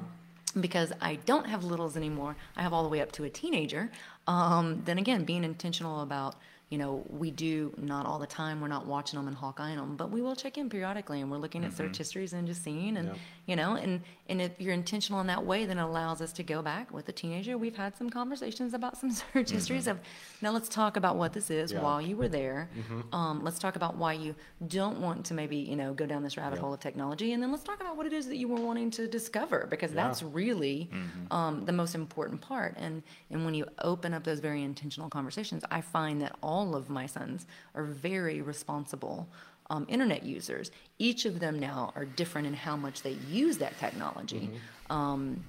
[0.57, 3.91] because I don't have littles anymore, I have all the way up to a teenager.
[4.25, 6.35] Um, then again, being intentional about
[6.69, 8.59] you know, we do not all the time.
[8.59, 11.37] We're not watching them and hawkeyeing them, but we will check in periodically, and we're
[11.37, 11.77] looking at mm-hmm.
[11.77, 13.11] search histories and just seeing, and
[13.45, 16.43] you know, and and if you're intentional in that way, then it allows us to
[16.43, 17.55] go back with a teenager.
[17.55, 19.55] We've had some conversations about some search mm-hmm.
[19.55, 19.99] histories of
[20.41, 21.81] now let's talk about what this is yeah.
[21.81, 22.69] while you were there.
[22.75, 23.13] Mm-hmm.
[23.13, 24.33] Um, let's talk about why you
[24.67, 27.51] don't want to maybe you know go down this rabbit hole of technology, and then
[27.51, 30.07] let's talk about what it is that you were wanting to discover because yeah.
[30.07, 31.31] that's really mm-hmm.
[31.31, 32.73] um, the most important part.
[32.77, 36.75] And and when you open up those very intentional conversations, I find that all all
[36.75, 39.27] of my sons are very responsible
[39.69, 40.71] um, internet users.
[40.99, 44.49] Each of them now are different in how much they use that technology.
[44.49, 44.93] Mm-hmm.
[44.97, 45.43] Um,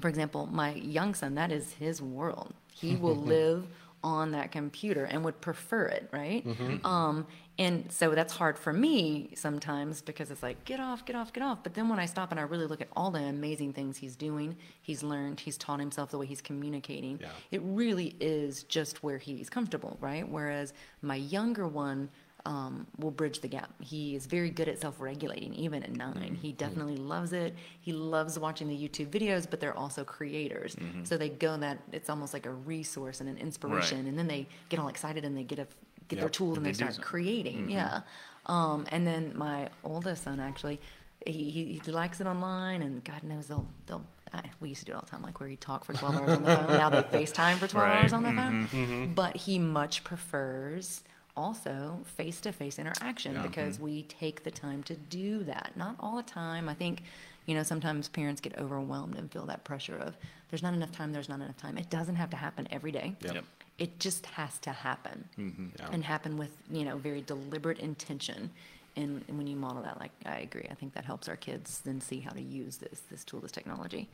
[0.00, 2.54] for example, my young son, that is his world.
[2.72, 3.66] He will live
[4.04, 6.46] on that computer and would prefer it, right?
[6.46, 6.86] Mm-hmm.
[6.86, 7.26] Um,
[7.58, 11.42] and so that's hard for me sometimes because it's like, get off, get off, get
[11.42, 11.62] off.
[11.62, 14.16] But then when I stop and I really look at all the amazing things he's
[14.16, 17.28] doing, he's learned, he's taught himself the way he's communicating, yeah.
[17.52, 20.28] it really is just where he's comfortable, right?
[20.28, 22.08] Whereas my younger one,
[22.46, 23.72] um, will bridge the gap.
[23.80, 26.34] He is very good at self regulating, even at 9 mm-hmm.
[26.34, 27.08] He definitely mm-hmm.
[27.08, 27.54] loves it.
[27.80, 30.76] He loves watching the YouTube videos, but they're also creators.
[30.76, 31.04] Mm-hmm.
[31.04, 34.00] So they go that it's almost like a resource and an inspiration.
[34.00, 34.08] Right.
[34.08, 35.66] And then they get all excited and they get a
[36.08, 36.24] get yep.
[36.24, 37.62] their tools and they, they start creating.
[37.62, 37.70] Mm-hmm.
[37.70, 38.00] Yeah.
[38.46, 40.80] Um, and then my oldest son actually,
[41.26, 44.86] he, he, he likes it online, and God knows they'll they'll I, we used to
[44.86, 46.66] do it all the time, like where you talk for 12 hours on the phone.
[46.66, 48.02] Now they FaceTime for 12 right.
[48.02, 48.66] hours on the phone.
[48.66, 48.76] Mm-hmm.
[48.76, 49.12] mm-hmm.
[49.14, 51.04] But he much prefers
[51.36, 53.42] also face to face interaction yeah.
[53.42, 53.84] because mm-hmm.
[53.84, 55.72] we take the time to do that.
[55.76, 56.68] Not all the time.
[56.68, 57.02] I think,
[57.46, 60.16] You know, sometimes parents get overwhelmed and feel that pressure of,
[60.50, 61.78] there's not enough time, there's not enough time.
[61.78, 63.14] It doesn't have to happen every day.
[63.20, 63.34] Yep.
[63.34, 63.44] Yep.
[63.78, 65.28] It just has to happen.
[65.38, 65.66] Mm-hmm.
[65.78, 65.88] Yeah.
[65.92, 68.50] And happen with, you know, very deliberate intention.
[68.96, 71.80] And, and when you model that, like, I agree, I think that helps our kids
[71.84, 74.08] then see how to use this, this tool, this technology.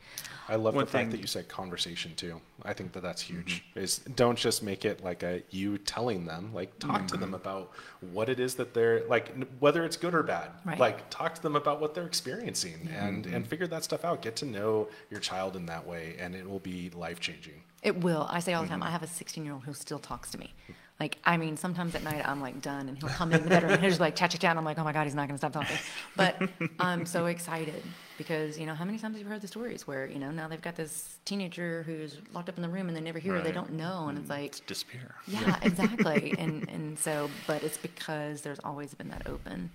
[0.49, 2.41] I love One the fact that you said conversation too.
[2.65, 3.63] I think that that's huge.
[3.69, 3.79] Mm-hmm.
[3.79, 7.35] Is don't just make it like a you telling them, like talk to them mm-hmm.
[7.35, 7.71] about
[8.11, 10.49] what it is that they're like, n- whether it's good or bad.
[10.65, 10.79] Right.
[10.79, 14.23] Like talk to them about what they're experiencing and and figure that stuff out.
[14.23, 17.61] Get to know your child in that way, and it will be life changing.
[17.81, 18.27] It will.
[18.29, 18.89] I say all the time, mm-hmm.
[18.89, 20.53] I have a 16 year old who still talks to me.
[20.99, 23.71] Like, I mean, sometimes at night I'm like done and he'll come in the bedroom
[23.71, 24.51] and he'll just like chat, chat, chat.
[24.51, 25.77] And I'm like, oh my God, he's not going to stop talking.
[26.15, 26.39] But
[26.79, 27.81] I'm so excited
[28.19, 30.47] because, you know, how many times have you heard the stories where, you know, now
[30.47, 33.41] they've got this teenager who's locked up in the room and they never hear her,
[33.41, 34.09] they don't know.
[34.09, 34.41] And it's mm-hmm.
[34.41, 35.15] like, Disappear.
[35.25, 36.35] yeah, exactly.
[36.39, 39.71] and and so, but it's because there's always been that open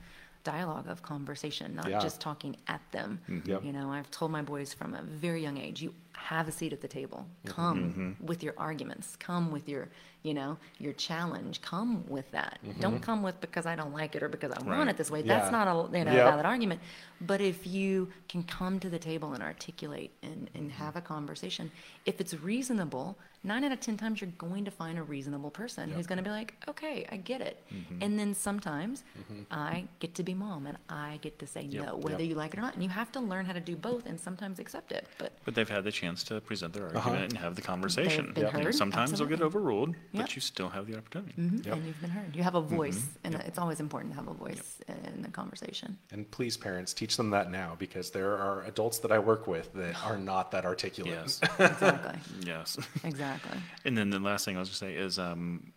[0.47, 1.99] dialogue of conversation, not Yeah.
[1.99, 3.19] just talking at them.
[3.29, 3.51] Mm-hmm.
[3.51, 3.65] Yep.
[3.65, 6.73] You know, I've told my boys from a very young age, you have a seat
[6.73, 7.27] at the table.
[7.45, 7.55] Mm-hmm.
[7.55, 8.27] Come mm-hmm.
[8.27, 9.17] with your arguments.
[9.17, 9.89] Come with your,
[10.23, 11.61] you know, your challenge.
[11.63, 12.59] Come with that.
[12.67, 12.81] Mm-hmm.
[12.81, 14.89] Don't come with because I don't like it or because I want Right.
[14.89, 15.23] it this way.
[15.23, 16.25] That's not a you know Yep.
[16.27, 16.81] valid argument.
[17.21, 21.71] But if you can come to the table and articulate and, and have a conversation,
[22.05, 25.91] if it's reasonable, nine out of ten times you're going to find a reasonable person
[25.91, 27.63] who's going to be like, okay, I get it.
[28.01, 29.05] And then sometimes
[29.51, 31.85] I get to be mom and I get to say Yep.
[31.87, 32.29] no, whether Yep.
[32.29, 32.75] you like it or not.
[32.75, 35.07] And you have to learn how to do both and sometimes accept it.
[35.19, 38.33] But But they've had the chance to present their argument and have the conversation.
[38.33, 39.97] been You know, heard, Sometimes they'll get overruled, Yep.
[40.13, 41.33] but you still have the opportunity.
[41.39, 41.75] Mhm, Yep.
[41.77, 42.35] and you've been heard.
[42.37, 44.79] You have a voice, and it's always important to have a voice
[45.15, 45.99] in the conversation.
[46.11, 49.73] And please, parents, teach them that now because there are adults that I work with
[49.75, 51.13] that are not that articulate.
[51.15, 51.41] Yes.
[51.59, 52.21] Exactly.
[52.45, 52.79] yes.
[53.05, 53.59] exactly.
[53.85, 55.73] And then the last thing I was going to say is um,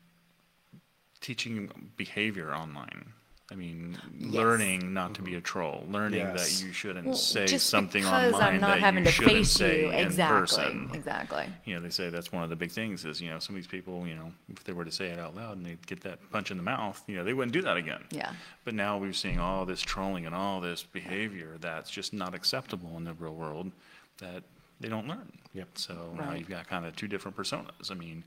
[1.22, 3.14] teaching behavior online.
[3.52, 4.34] I mean, Yes.
[4.34, 5.44] learning not to be a mm-hmm.
[5.44, 6.60] troll, learning Yes.
[6.60, 9.12] that you shouldn't Well, say just something because online I'm not that having you to
[9.12, 9.90] shouldn't face say you.
[9.92, 10.40] in Exactly.
[10.40, 10.90] person.
[10.94, 11.46] Exactly.
[11.66, 13.62] You know, they say that's one of the big things is, you know, some of
[13.62, 16.02] these people, you know, if they were to say it out loud and they get
[16.02, 18.04] that punch in the mouth, you know, they wouldn't do that again.
[18.12, 18.34] Yeah.
[18.66, 22.98] But now we're seeing all this trolling and all this behavior that's just not acceptable
[22.98, 23.72] in the real world
[24.20, 24.44] that
[24.80, 25.32] they don't learn.
[25.54, 25.70] Yep.
[25.74, 27.90] So now you've got kind of two different personas.
[27.90, 28.24] I mean,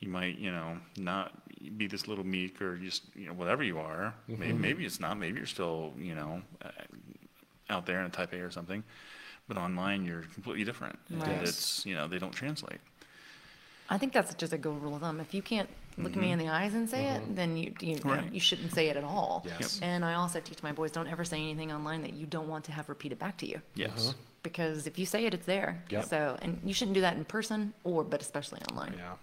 [0.00, 1.32] you might, you know, not
[1.78, 4.14] be this little meek or just, you know, whatever you are.
[4.28, 4.60] Maybe, mm-hmm.
[4.60, 5.18] maybe it's not.
[5.18, 6.68] Maybe you're still, you know, uh,
[7.70, 8.84] out there in a type A or something.
[9.48, 10.98] But online, you're completely different.
[11.08, 11.42] And Right.
[11.42, 12.80] it's, you know, they don't translate.
[13.90, 15.20] I think that's just a good rule of thumb.
[15.20, 15.68] If you can't
[15.98, 16.48] look me in mm-hmm.
[16.48, 17.34] the eyes and say it, mm-hmm.
[17.34, 18.32] then you you, Right.
[18.32, 19.44] you shouldn't say it at all.
[19.46, 19.78] Yes.
[19.80, 19.88] Yep.
[19.88, 22.64] And I also teach my boys don't ever say anything online that you don't want
[22.64, 23.60] to have repeated back to you.
[23.74, 24.08] Yes.
[24.08, 24.14] Uh-huh.
[24.42, 25.82] Because if you say it, it's there.
[25.90, 26.04] Yep.
[26.06, 28.94] So, and you shouldn't do that in person or, but especially online.
[28.96, 29.14] Yeah.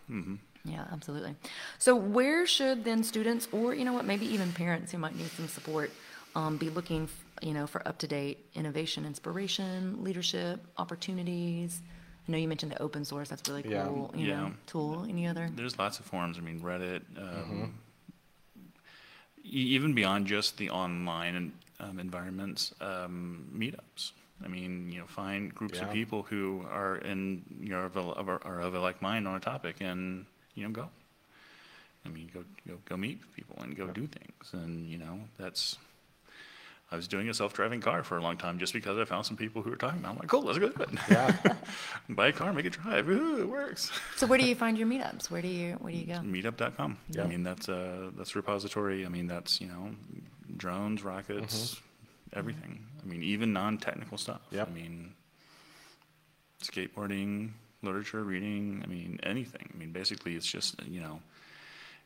[0.63, 1.35] Yeah, absolutely.
[1.79, 5.27] So, where should then students, or you know what, maybe even parents who might need
[5.31, 5.91] some support,
[6.35, 11.81] um, be looking, f- you know, for up to date innovation, inspiration, leadership, opportunities?
[12.27, 13.29] I know you mentioned the open source.
[13.29, 13.87] That's really Yeah.
[13.87, 14.11] cool.
[14.15, 14.35] You Yeah.
[14.41, 15.05] know, tool.
[15.09, 15.49] Any other?
[15.55, 16.37] There's lots of forums.
[16.37, 17.79] I mean, Reddit, um,
[19.43, 24.11] e- even beyond just the online um, environments, um, meetups.
[24.43, 27.99] I mean, you know, find groups of people who are in, you know, of a,
[28.01, 30.25] of a, are of a like mind on a topic, and
[30.55, 30.89] you know, go.
[32.05, 35.77] I mean, go go go meet people and go do things, and you know, that's.
[36.93, 39.37] I was doing a self-driving car for a long time just because I found some
[39.37, 40.09] people who were talking about.
[40.09, 40.11] it.
[40.11, 40.89] I'm like, cool, let's go do it.
[41.09, 41.33] Yeah.
[42.09, 43.07] Buy a car, make it drive.
[43.07, 43.93] Ooh, it works.
[44.17, 45.31] So, where do you find your meetups?
[45.31, 46.15] Where do you where do you go?
[46.15, 46.97] meetup.com.
[47.11, 47.23] Yeah.
[47.23, 49.05] I mean, that's a that's a repository.
[49.05, 49.91] I mean, that's you know,
[50.57, 52.39] drones, rockets, mm-hmm.
[52.39, 52.85] everything.
[53.01, 54.41] I mean, even non-technical stuff.
[54.51, 54.67] Yep.
[54.67, 55.13] I mean,
[56.61, 57.51] skateboarding,
[57.83, 58.81] literature, reading.
[58.83, 59.69] I mean, anything.
[59.73, 61.19] I mean, basically, it's just you know,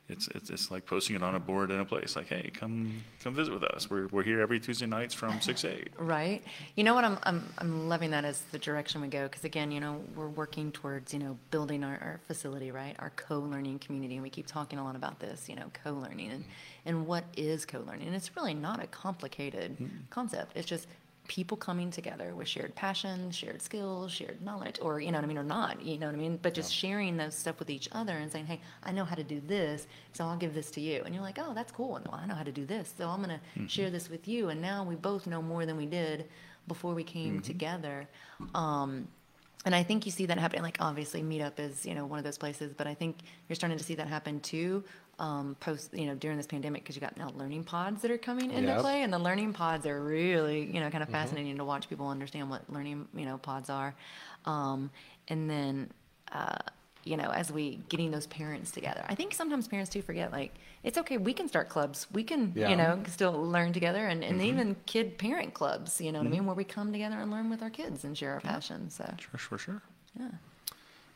[0.07, 2.15] it's it's it's like posting it on a board in a place.
[2.15, 3.89] Like, hey, come come visit with us.
[3.89, 5.89] We're we're here every Tuesday nights from six to eight.
[5.97, 6.43] Right.
[6.75, 7.03] You know what?
[7.03, 10.27] I'm I'm I'm loving that as the direction we go because again, you know, we're
[10.27, 12.95] working towards you know building our, our facility, right?
[12.99, 16.41] Our co-learning community, and we keep talking a lot about this, you know, co-learning and
[16.41, 16.51] mm-hmm.
[16.85, 18.05] and what is co-learning?
[18.05, 19.97] And it's really not a complicated mm-hmm.
[20.11, 20.51] concept.
[20.55, 20.87] It's just
[21.27, 25.27] people coming together with shared passions, shared skills, shared knowledge, or you know what I
[25.27, 26.39] mean, or not, you know what I mean.
[26.41, 29.23] But just sharing those stuff with each other and saying, hey, I know how to
[29.23, 31.97] do this, so I'll give this to you, and you're like, oh, that's cool.
[31.97, 34.49] And well, I know how to do this, so I'm gonna share this with you.
[34.49, 36.29] And now we both know more than we did
[36.67, 38.07] before we came together.
[38.53, 39.07] Um,
[39.65, 40.61] and I think you see that happening.
[40.61, 43.17] Like obviously, Meetup is you know one of those places, but I think
[43.49, 44.83] you're starting to see that happen too.
[45.17, 48.17] Um, post you know during this pandemic because you got now learning pods that are
[48.17, 48.81] coming into Yep.
[48.81, 52.09] play, and the learning pods are really you know kind of fascinating to watch people
[52.09, 53.95] understand what learning you know pods are.
[54.45, 54.91] Um,
[55.29, 55.89] and then
[56.33, 56.57] uh,
[57.05, 59.05] you know, as we getting those parents together.
[59.07, 60.51] I think sometimes parents do forget, like,
[60.83, 62.07] it's okay, we can start clubs.
[62.11, 62.69] We can, Yeah.
[62.71, 66.31] you know, still learn together and, and even kid parent clubs, you know what I
[66.31, 68.89] mean, where we come together and learn with our kids and share our passion.
[68.89, 69.81] So, Sure, sure, sure.
[70.19, 70.29] yeah.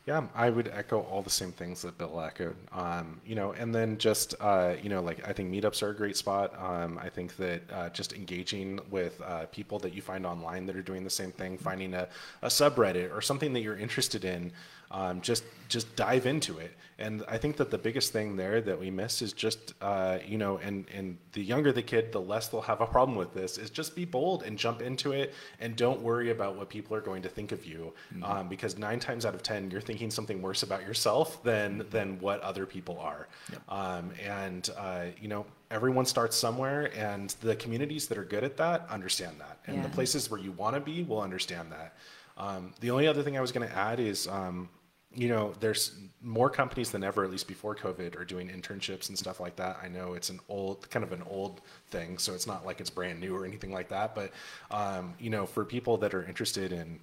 [0.06, 2.56] Yeah, I would echo all the same things that Bill echoed.
[2.72, 5.94] Um, you know, and then just uh, you know, like I think meetups are a
[5.94, 6.54] great spot.
[6.58, 10.74] Um, I think that uh, just engaging with uh, people that you find online that
[10.74, 12.08] are doing the same thing, finding a,
[12.40, 14.52] a subreddit or something that you're interested in,
[14.90, 16.72] um, just just dive into it.
[16.98, 20.36] And I think that the biggest thing there that we miss is just uh, you
[20.36, 23.56] know, and and the younger the kid, the less they'll have a problem with this.
[23.56, 27.00] Is just be bold and jump into it, and don't worry about what people are
[27.00, 30.42] going to think of you, um, because nine times out of ten, you're thinking something
[30.42, 33.28] worse about yourself than than what other people are.
[33.68, 38.58] Um, and uh, you know, everyone starts somewhere, and the communities that are good at
[38.58, 41.96] that understand that, and the places where you want to be will understand that.
[42.36, 44.68] Um, the only other thing I was going to add is, um,
[45.14, 49.18] you know, there's more companies than ever, at least before COVID, are doing internships and
[49.18, 49.78] stuff like that.
[49.82, 52.90] I know it's an old, kind of an old thing, so it's not like it's
[52.90, 54.14] brand new or anything like that.
[54.14, 54.30] But,
[54.70, 57.00] um, you know, for people that are interested in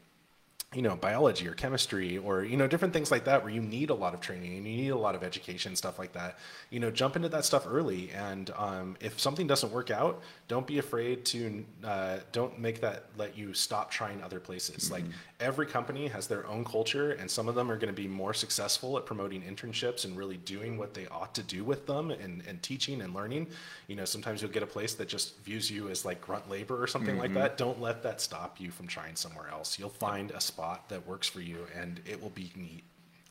[0.76, 3.90] you know biology or chemistry or you know different things like that where you need
[3.90, 6.38] a lot of training and you need a lot of education stuff like that
[6.72, 10.68] you know jump into that stuff early and um, if something doesn't work out don't
[10.68, 14.90] be afraid to uh, don't make that let you stop trying other places.
[14.90, 15.04] Like
[15.40, 18.34] every company has their own culture and some of them are going to be more
[18.34, 22.44] successful at promoting internships and really doing what they ought to do with them and,
[22.48, 23.48] and teaching and learning.
[23.88, 26.82] You know sometimes you'll get a place that just views you as like grunt labor
[26.82, 27.58] or something like that.
[27.58, 29.78] Don't let that stop you from trying somewhere else.
[29.78, 32.84] You'll find a spot that works for you and it will be neat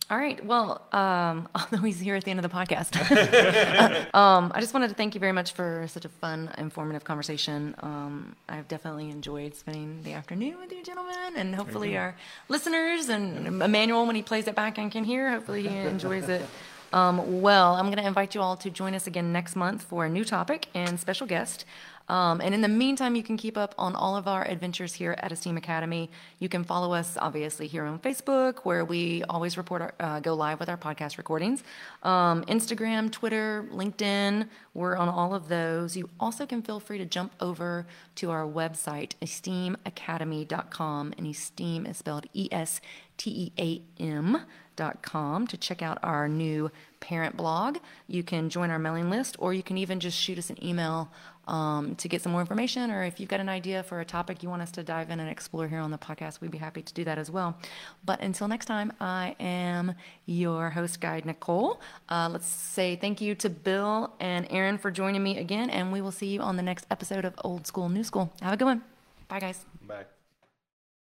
[0.09, 0.39] All right.
[0.47, 2.95] Well, um, although he's here at the end of the podcast,
[4.15, 7.75] um, I just wanted to thank you very much for such a fun, informative conversation.
[7.81, 12.15] Um, I've definitely enjoyed spending the afternoon with you gentlemen, and hopefully our
[12.49, 16.47] listeners and Emmanuel, when he plays it back and can hear, hopefully he enjoys it.
[16.93, 20.05] Um, well, I'm going to invite you all to join us again next month for
[20.05, 21.65] a new topic and special guest.
[22.09, 25.17] Um, and in the meantime, you can keep up on all of our adventures here
[25.19, 26.11] at Esteem Academy.
[26.39, 30.35] You can follow us, obviously, here on Facebook, where we always report, our, uh, go
[30.35, 31.65] live with our podcast recordings.
[32.03, 35.97] Um, Instagram, Twitter, LinkedIn, we're on all of those.
[35.97, 37.87] You also can feel free to jump over
[38.17, 42.81] to our website, esteamacademy.com, and Esteem is spelled E S
[43.17, 44.43] T E A M
[44.77, 47.79] dot com to check out our new parent blog.
[48.07, 51.11] You can join our mailing list, or you can even just shoot us an email
[51.47, 52.91] um, to get some more information.
[52.91, 55.21] Or if you've got an idea for a topic you want us to dive in
[55.21, 57.57] and explore here on the podcast, we'd be happy to do that as well.
[58.05, 59.95] But until next time, I am
[60.27, 61.81] your host guide, Nicole.
[62.09, 66.01] Uh, let's say thank you to Bill and Aaron for joining me again, and we
[66.01, 68.33] will see you on the next episode of Old School, New School.
[68.43, 68.83] Have a good one.
[69.29, 69.76] Bye, guys.